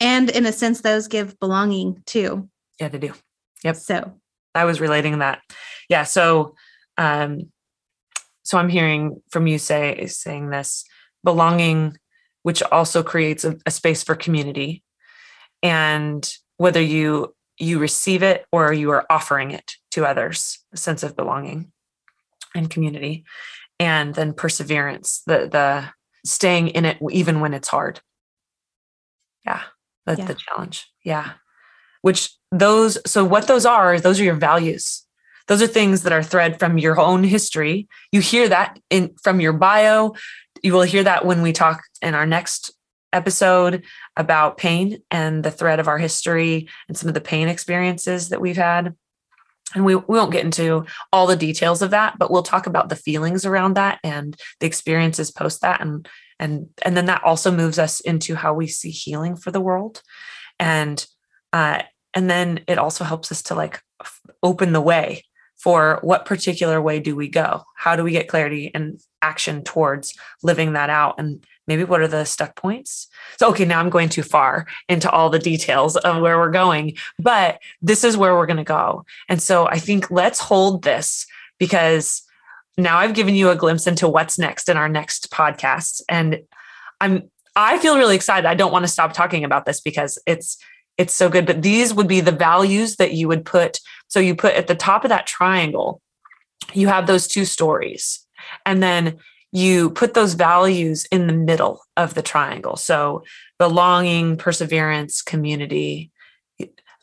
and 0.00 0.30
in 0.30 0.46
a 0.46 0.52
sense, 0.52 0.82
those 0.82 1.08
give 1.08 1.38
belonging 1.40 2.02
too. 2.06 2.48
Yeah, 2.78 2.88
they 2.88 2.98
do. 2.98 3.14
Yep. 3.62 3.76
So 3.76 4.14
I 4.54 4.64
was 4.66 4.80
relating 4.80 5.18
that. 5.18 5.40
Yeah. 5.88 6.04
So, 6.04 6.54
um, 6.98 7.50
so 8.42 8.58
I'm 8.58 8.68
hearing 8.68 9.22
from 9.30 9.46
you 9.46 9.58
say 9.58 10.06
saying 10.06 10.50
this 10.50 10.84
belonging, 11.22 11.96
which 12.42 12.62
also 12.62 13.02
creates 13.02 13.44
a, 13.44 13.56
a 13.64 13.70
space 13.70 14.04
for 14.04 14.14
community 14.14 14.83
and 15.64 16.32
whether 16.58 16.80
you 16.80 17.34
you 17.58 17.80
receive 17.80 18.22
it 18.22 18.46
or 18.52 18.72
you 18.72 18.90
are 18.90 19.06
offering 19.10 19.50
it 19.50 19.74
to 19.90 20.06
others 20.06 20.60
a 20.72 20.76
sense 20.76 21.02
of 21.02 21.16
belonging 21.16 21.72
and 22.54 22.70
community 22.70 23.24
and 23.80 24.14
then 24.14 24.32
perseverance 24.32 25.22
the 25.26 25.48
the 25.50 25.84
staying 26.24 26.68
in 26.68 26.84
it 26.84 26.98
even 27.10 27.40
when 27.40 27.52
it's 27.52 27.68
hard. 27.68 28.00
Yeah 29.44 29.62
that's 30.06 30.20
yeah. 30.20 30.26
the 30.26 30.34
challenge. 30.34 30.86
Yeah. 31.04 31.32
Which 32.02 32.30
those 32.50 32.98
so 33.10 33.24
what 33.24 33.46
those 33.46 33.66
are 33.66 33.98
those 33.98 34.20
are 34.20 34.24
your 34.24 34.34
values. 34.34 35.02
Those 35.46 35.62
are 35.62 35.66
things 35.66 36.02
that 36.02 36.12
are 36.12 36.22
thread 36.22 36.58
from 36.58 36.78
your 36.78 36.98
own 36.98 37.24
history. 37.24 37.88
You 38.12 38.20
hear 38.20 38.48
that 38.48 38.78
in 38.90 39.14
from 39.22 39.40
your 39.40 39.52
bio. 39.52 40.14
You 40.62 40.72
will 40.72 40.82
hear 40.82 41.04
that 41.04 41.24
when 41.24 41.42
we 41.42 41.52
talk 41.52 41.82
in 42.00 42.14
our 42.14 42.26
next 42.26 42.72
episode 43.12 43.84
about 44.16 44.58
pain 44.58 44.98
and 45.10 45.42
the 45.42 45.50
thread 45.50 45.80
of 45.80 45.88
our 45.88 45.98
history 45.98 46.68
and 46.88 46.96
some 46.96 47.08
of 47.08 47.14
the 47.14 47.20
pain 47.20 47.48
experiences 47.48 48.28
that 48.28 48.40
we've 48.40 48.56
had. 48.56 48.94
And 49.74 49.84
we, 49.84 49.96
we 49.96 50.18
won't 50.18 50.32
get 50.32 50.44
into 50.44 50.84
all 51.12 51.26
the 51.26 51.36
details 51.36 51.82
of 51.82 51.90
that, 51.90 52.18
but 52.18 52.30
we'll 52.30 52.44
talk 52.44 52.66
about 52.66 52.88
the 52.88 52.96
feelings 52.96 53.44
around 53.44 53.74
that 53.74 53.98
and 54.04 54.36
the 54.60 54.66
experiences 54.66 55.30
post 55.30 55.62
that. 55.62 55.80
And 55.80 56.08
and 56.38 56.68
and 56.82 56.96
then 56.96 57.06
that 57.06 57.24
also 57.24 57.50
moves 57.50 57.78
us 57.78 58.00
into 58.00 58.34
how 58.34 58.54
we 58.54 58.66
see 58.66 58.90
healing 58.90 59.36
for 59.36 59.50
the 59.50 59.60
world. 59.60 60.02
And 60.58 61.04
uh 61.52 61.82
and 62.12 62.30
then 62.30 62.60
it 62.68 62.78
also 62.78 63.04
helps 63.04 63.32
us 63.32 63.42
to 63.44 63.54
like 63.54 63.80
open 64.42 64.72
the 64.72 64.80
way 64.80 65.22
for 65.56 65.98
what 66.02 66.26
particular 66.26 66.80
way 66.80 67.00
do 67.00 67.16
we 67.16 67.28
go? 67.28 67.64
How 67.76 67.96
do 67.96 68.04
we 68.04 68.10
get 68.10 68.28
clarity 68.28 68.70
and 68.74 69.00
action 69.22 69.64
towards 69.64 70.14
living 70.42 70.74
that 70.74 70.90
out? 70.90 71.14
And 71.18 71.44
maybe 71.66 71.84
what 71.84 72.00
are 72.00 72.08
the 72.08 72.24
stuck 72.24 72.56
points? 72.56 73.08
So 73.38 73.48
okay 73.50 73.64
now 73.64 73.80
i'm 73.80 73.90
going 73.90 74.08
too 74.08 74.22
far 74.22 74.66
into 74.88 75.10
all 75.10 75.30
the 75.30 75.38
details 75.38 75.96
of 75.96 76.20
where 76.20 76.38
we're 76.38 76.50
going 76.50 76.96
but 77.18 77.60
this 77.82 78.04
is 78.04 78.16
where 78.16 78.34
we're 78.34 78.46
going 78.46 78.58
to 78.58 78.64
go. 78.64 79.04
And 79.28 79.40
so 79.40 79.66
i 79.68 79.78
think 79.78 80.10
let's 80.10 80.40
hold 80.40 80.82
this 80.82 81.26
because 81.58 82.22
now 82.76 82.98
i've 82.98 83.14
given 83.14 83.34
you 83.34 83.50
a 83.50 83.56
glimpse 83.56 83.86
into 83.86 84.08
what's 84.08 84.38
next 84.38 84.68
in 84.68 84.76
our 84.76 84.88
next 84.88 85.30
podcast. 85.30 86.02
And 86.08 86.42
i'm 87.00 87.30
i 87.56 87.78
feel 87.78 87.98
really 87.98 88.16
excited. 88.16 88.46
I 88.46 88.54
don't 88.54 88.72
want 88.72 88.84
to 88.84 88.92
stop 88.92 89.12
talking 89.12 89.44
about 89.44 89.66
this 89.66 89.80
because 89.80 90.18
it's 90.26 90.58
it's 90.96 91.12
so 91.12 91.28
good 91.28 91.46
but 91.46 91.62
these 91.62 91.92
would 91.92 92.08
be 92.08 92.20
the 92.20 92.32
values 92.32 92.96
that 92.96 93.12
you 93.12 93.28
would 93.28 93.44
put. 93.44 93.80
So 94.08 94.20
you 94.20 94.34
put 94.34 94.54
at 94.54 94.66
the 94.66 94.74
top 94.74 95.04
of 95.04 95.08
that 95.08 95.26
triangle 95.26 96.00
you 96.72 96.88
have 96.88 97.06
those 97.06 97.26
two 97.26 97.44
stories. 97.44 98.26
And 98.64 98.82
then 98.82 99.18
you 99.54 99.88
put 99.90 100.14
those 100.14 100.34
values 100.34 101.06
in 101.12 101.28
the 101.28 101.32
middle 101.32 101.80
of 101.96 102.14
the 102.14 102.22
triangle. 102.22 102.76
So 102.76 103.22
belonging, 103.56 104.36
perseverance, 104.36 105.22
community. 105.22 106.10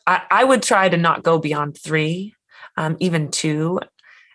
I, 0.06 0.20
I 0.30 0.44
would 0.44 0.62
try 0.62 0.90
to 0.90 0.98
not 0.98 1.22
go 1.22 1.38
beyond 1.38 1.78
three. 1.78 2.34
Um, 2.76 2.98
even 3.00 3.30
two 3.30 3.80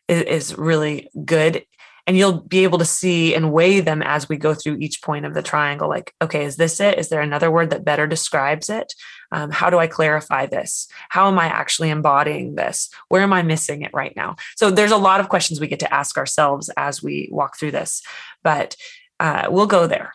is, 0.07 0.23
is 0.23 0.57
really 0.57 1.09
good 1.23 1.63
and 2.07 2.17
you'll 2.17 2.39
be 2.39 2.63
able 2.63 2.79
to 2.79 2.85
see 2.85 3.35
and 3.35 3.51
weigh 3.51 3.81
them 3.81 4.01
as 4.01 4.29
we 4.29 4.37
go 4.37 4.53
through 4.53 4.77
each 4.77 5.01
point 5.03 5.25
of 5.25 5.33
the 5.33 5.43
triangle 5.43 5.89
like 5.89 6.13
okay 6.21 6.45
is 6.45 6.55
this 6.55 6.79
it? 6.79 6.97
Is 6.97 7.09
there 7.09 7.21
another 7.21 7.51
word 7.51 7.69
that 7.69 7.85
better 7.85 8.07
describes 8.07 8.69
it? 8.69 8.93
Um, 9.31 9.51
how 9.51 9.69
do 9.69 9.77
i 9.77 9.87
clarify 9.87 10.45
this? 10.45 10.87
How 11.09 11.27
am 11.27 11.37
i 11.37 11.45
actually 11.45 11.89
embodying 11.89 12.55
this? 12.55 12.89
Where 13.09 13.21
am 13.21 13.33
i 13.33 13.43
missing 13.43 13.81
it 13.81 13.91
right 13.93 14.15
now? 14.15 14.37
So 14.55 14.71
there's 14.71 14.91
a 14.91 14.97
lot 14.97 15.19
of 15.19 15.29
questions 15.29 15.59
we 15.59 15.67
get 15.67 15.81
to 15.81 15.93
ask 15.93 16.17
ourselves 16.17 16.69
as 16.77 17.03
we 17.03 17.29
walk 17.31 17.59
through 17.59 17.71
this 17.71 18.01
but 18.43 18.75
uh, 19.19 19.47
we'll 19.49 19.67
go 19.67 19.87
there 19.87 20.13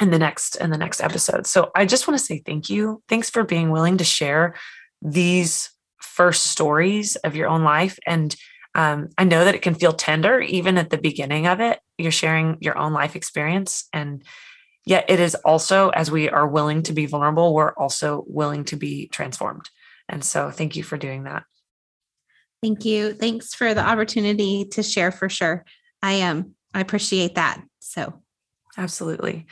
in 0.00 0.10
the 0.10 0.18
next 0.18 0.56
in 0.56 0.70
the 0.70 0.78
next 0.78 1.02
episode. 1.02 1.46
So 1.46 1.70
i 1.74 1.84
just 1.84 2.06
want 2.06 2.18
to 2.18 2.24
say 2.24 2.38
thank 2.38 2.70
you. 2.70 3.02
Thanks 3.08 3.28
for 3.28 3.42
being 3.42 3.70
willing 3.70 3.98
to 3.98 4.04
share 4.04 4.54
these 5.02 5.70
first 6.00 6.46
stories 6.46 7.16
of 7.16 7.34
your 7.34 7.48
own 7.48 7.64
life 7.64 7.98
and 8.06 8.36
um, 8.74 9.08
I 9.18 9.24
know 9.24 9.44
that 9.44 9.54
it 9.54 9.62
can 9.62 9.74
feel 9.74 9.92
tender 9.92 10.40
even 10.40 10.78
at 10.78 10.90
the 10.90 10.98
beginning 10.98 11.46
of 11.46 11.60
it. 11.60 11.80
You're 11.98 12.12
sharing 12.12 12.58
your 12.60 12.78
own 12.78 12.92
life 12.92 13.16
experience. 13.16 13.88
And 13.92 14.22
yet, 14.86 15.06
it 15.08 15.20
is 15.20 15.34
also, 15.34 15.90
as 15.90 16.10
we 16.10 16.28
are 16.28 16.46
willing 16.46 16.82
to 16.84 16.92
be 16.92 17.06
vulnerable, 17.06 17.52
we're 17.52 17.74
also 17.74 18.24
willing 18.26 18.64
to 18.66 18.76
be 18.76 19.08
transformed. 19.08 19.68
And 20.08 20.24
so, 20.24 20.50
thank 20.50 20.76
you 20.76 20.82
for 20.82 20.96
doing 20.96 21.24
that. 21.24 21.44
Thank 22.62 22.84
you. 22.84 23.14
Thanks 23.14 23.54
for 23.54 23.74
the 23.74 23.82
opportunity 23.82 24.66
to 24.66 24.82
share 24.82 25.10
for 25.10 25.28
sure. 25.28 25.64
I 26.02 26.12
am, 26.14 26.36
um, 26.36 26.54
I 26.74 26.80
appreciate 26.80 27.34
that. 27.34 27.62
So, 27.80 28.22
absolutely. 28.76 29.46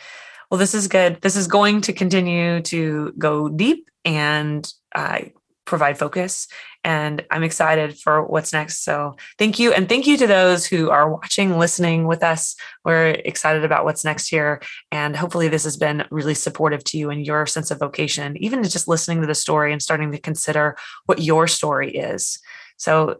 Well, 0.50 0.58
this 0.58 0.74
is 0.74 0.88
good. 0.88 1.20
This 1.20 1.36
is 1.36 1.46
going 1.46 1.82
to 1.82 1.92
continue 1.92 2.62
to 2.62 3.12
go 3.18 3.48
deep 3.48 3.88
and 4.04 4.70
uh, 4.94 5.20
provide 5.68 5.98
focus. 5.98 6.48
And 6.82 7.24
I'm 7.30 7.42
excited 7.42 7.98
for 7.98 8.24
what's 8.24 8.52
next. 8.52 8.84
So 8.84 9.16
thank 9.38 9.58
you. 9.58 9.72
And 9.72 9.88
thank 9.88 10.06
you 10.06 10.16
to 10.16 10.26
those 10.26 10.66
who 10.66 10.90
are 10.90 11.12
watching, 11.12 11.58
listening 11.58 12.06
with 12.06 12.22
us. 12.22 12.56
We're 12.84 13.10
excited 13.10 13.64
about 13.64 13.84
what's 13.84 14.04
next 14.04 14.28
here. 14.28 14.62
And 14.90 15.14
hopefully, 15.14 15.48
this 15.48 15.64
has 15.64 15.76
been 15.76 16.04
really 16.10 16.34
supportive 16.34 16.82
to 16.84 16.98
you 16.98 17.10
and 17.10 17.24
your 17.24 17.46
sense 17.46 17.70
of 17.70 17.78
vocation, 17.78 18.36
even 18.38 18.62
just 18.62 18.88
listening 18.88 19.20
to 19.20 19.26
the 19.26 19.34
story 19.34 19.72
and 19.72 19.82
starting 19.82 20.10
to 20.12 20.18
consider 20.18 20.76
what 21.06 21.20
your 21.20 21.46
story 21.46 21.90
is. 21.90 22.38
So 22.76 23.18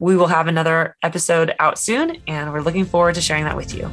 we 0.00 0.16
will 0.16 0.26
have 0.26 0.48
another 0.48 0.96
episode 1.02 1.54
out 1.60 1.78
soon, 1.78 2.20
and 2.26 2.52
we're 2.52 2.60
looking 2.60 2.84
forward 2.84 3.14
to 3.14 3.20
sharing 3.20 3.44
that 3.44 3.56
with 3.56 3.74
you. 3.74 3.88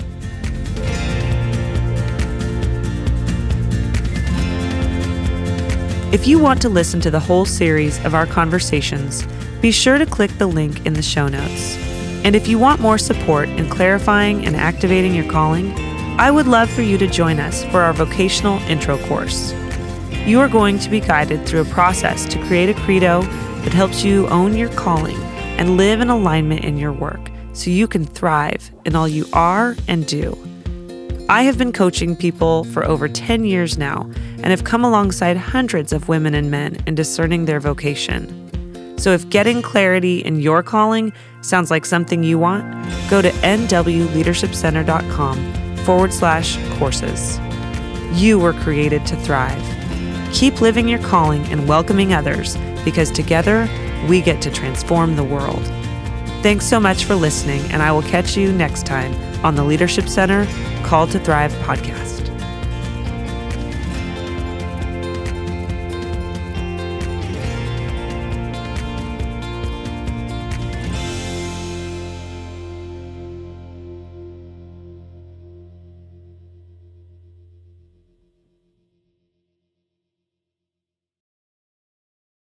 If 6.12 6.28
you 6.28 6.40
want 6.40 6.62
to 6.64 6.68
listen 6.68 7.00
to 7.02 7.10
the 7.10 7.22
whole 7.22 7.46
series 7.46 8.04
of 8.04 8.14
our 8.14 8.26
conversations, 8.26 9.26
be 9.62 9.72
sure 9.72 9.98
to 9.98 10.06
click 10.06 10.30
the 10.32 10.46
link 10.46 10.86
in 10.86 10.92
the 10.92 11.02
show 11.02 11.30
notes. 11.30 11.78
And 12.26 12.36
if 12.36 12.50
you 12.50 12.60
want 12.60 12.82
more 12.82 12.98
support 12.98 13.48
in 13.48 13.70
clarifying 13.70 14.46
and 14.46 14.58
activating 14.58 15.16
your 15.16 15.32
calling, 15.32 15.72
I 16.20 16.30
would 16.30 16.48
love 16.48 16.70
for 16.70 16.82
you 16.82 16.98
to 16.98 17.08
join 17.08 17.40
us 17.40 17.64
for 17.64 17.80
our 17.80 17.94
vocational 17.94 18.60
intro 18.64 18.98
course. 19.08 19.54
You 20.26 20.42
are 20.42 20.50
going 20.50 20.80
to 20.80 20.90
be 20.90 21.00
guided 21.00 21.46
through 21.46 21.62
a 21.62 21.66
process 21.74 22.26
to 22.26 22.46
create 22.46 22.68
a 22.68 22.80
credo 22.82 23.22
that 23.62 23.74
helps 23.74 24.04
you 24.04 24.28
own 24.28 24.58
your 24.58 24.74
calling 24.74 25.16
and 25.58 25.78
live 25.78 26.02
in 26.02 26.10
alignment 26.10 26.66
in 26.66 26.76
your 26.78 26.92
work 26.92 27.32
so 27.54 27.70
you 27.70 27.88
can 27.88 28.04
thrive 28.04 28.70
in 28.84 28.98
all 28.98 29.08
you 29.08 29.28
are 29.32 29.78
and 29.88 30.06
do. 30.08 30.38
I 31.30 31.44
have 31.44 31.58
been 31.58 31.72
coaching 31.72 32.18
people 32.18 32.66
for 32.66 32.84
over 32.84 33.08
10 33.08 33.46
years 33.46 33.78
now 33.78 34.12
and 34.44 34.52
have 34.52 34.64
come 34.64 34.84
alongside 34.84 35.38
hundreds 35.38 35.94
of 35.94 36.08
women 36.08 36.34
and 36.34 36.50
men 36.52 36.78
in 36.88 36.96
discerning 36.96 37.46
their 37.46 37.60
vocation. 37.60 38.38
So 38.98 39.12
if 39.12 39.30
getting 39.30 39.62
clarity 39.62 40.20
in 40.20 40.42
your 40.42 40.62
calling 40.62 41.14
sounds 41.42 41.72
like 41.72 41.86
something 41.86 42.24
you 42.24 42.38
want, 42.38 42.64
go 43.10 43.22
to 43.22 43.30
nwleadershipcenter.com 43.30 45.78
forward 45.78 46.14
slash 46.14 46.58
courses. 46.78 47.40
You 48.14 48.38
were 48.38 48.54
created 48.54 49.06
to 49.08 49.16
thrive. 49.16 49.64
Keep 50.34 50.62
living 50.62 50.88
your 50.88 51.00
calling 51.00 51.44
and 51.46 51.68
welcoming 51.68 52.14
others 52.14 52.58
because 52.86 53.10
together 53.12 53.68
we 54.08 54.22
get 54.22 54.42
to 54.44 54.52
transform 54.52 55.16
the 55.16 55.24
world. 55.24 55.64
Thanks 56.42 56.66
so 56.66 56.80
much 56.80 57.06
for 57.06 57.16
listening, 57.16 57.62
and 57.72 57.84
I 57.84 57.92
will 57.92 58.02
catch 58.02 58.36
you 58.36 58.52
next 58.52 58.86
time 58.86 59.14
on 59.46 59.56
the 59.56 59.64
Leadership 59.64 60.08
Center 60.08 60.48
Call 60.84 61.08
to 61.08 61.20
Thrive 61.20 61.52
podcast. 61.66 62.11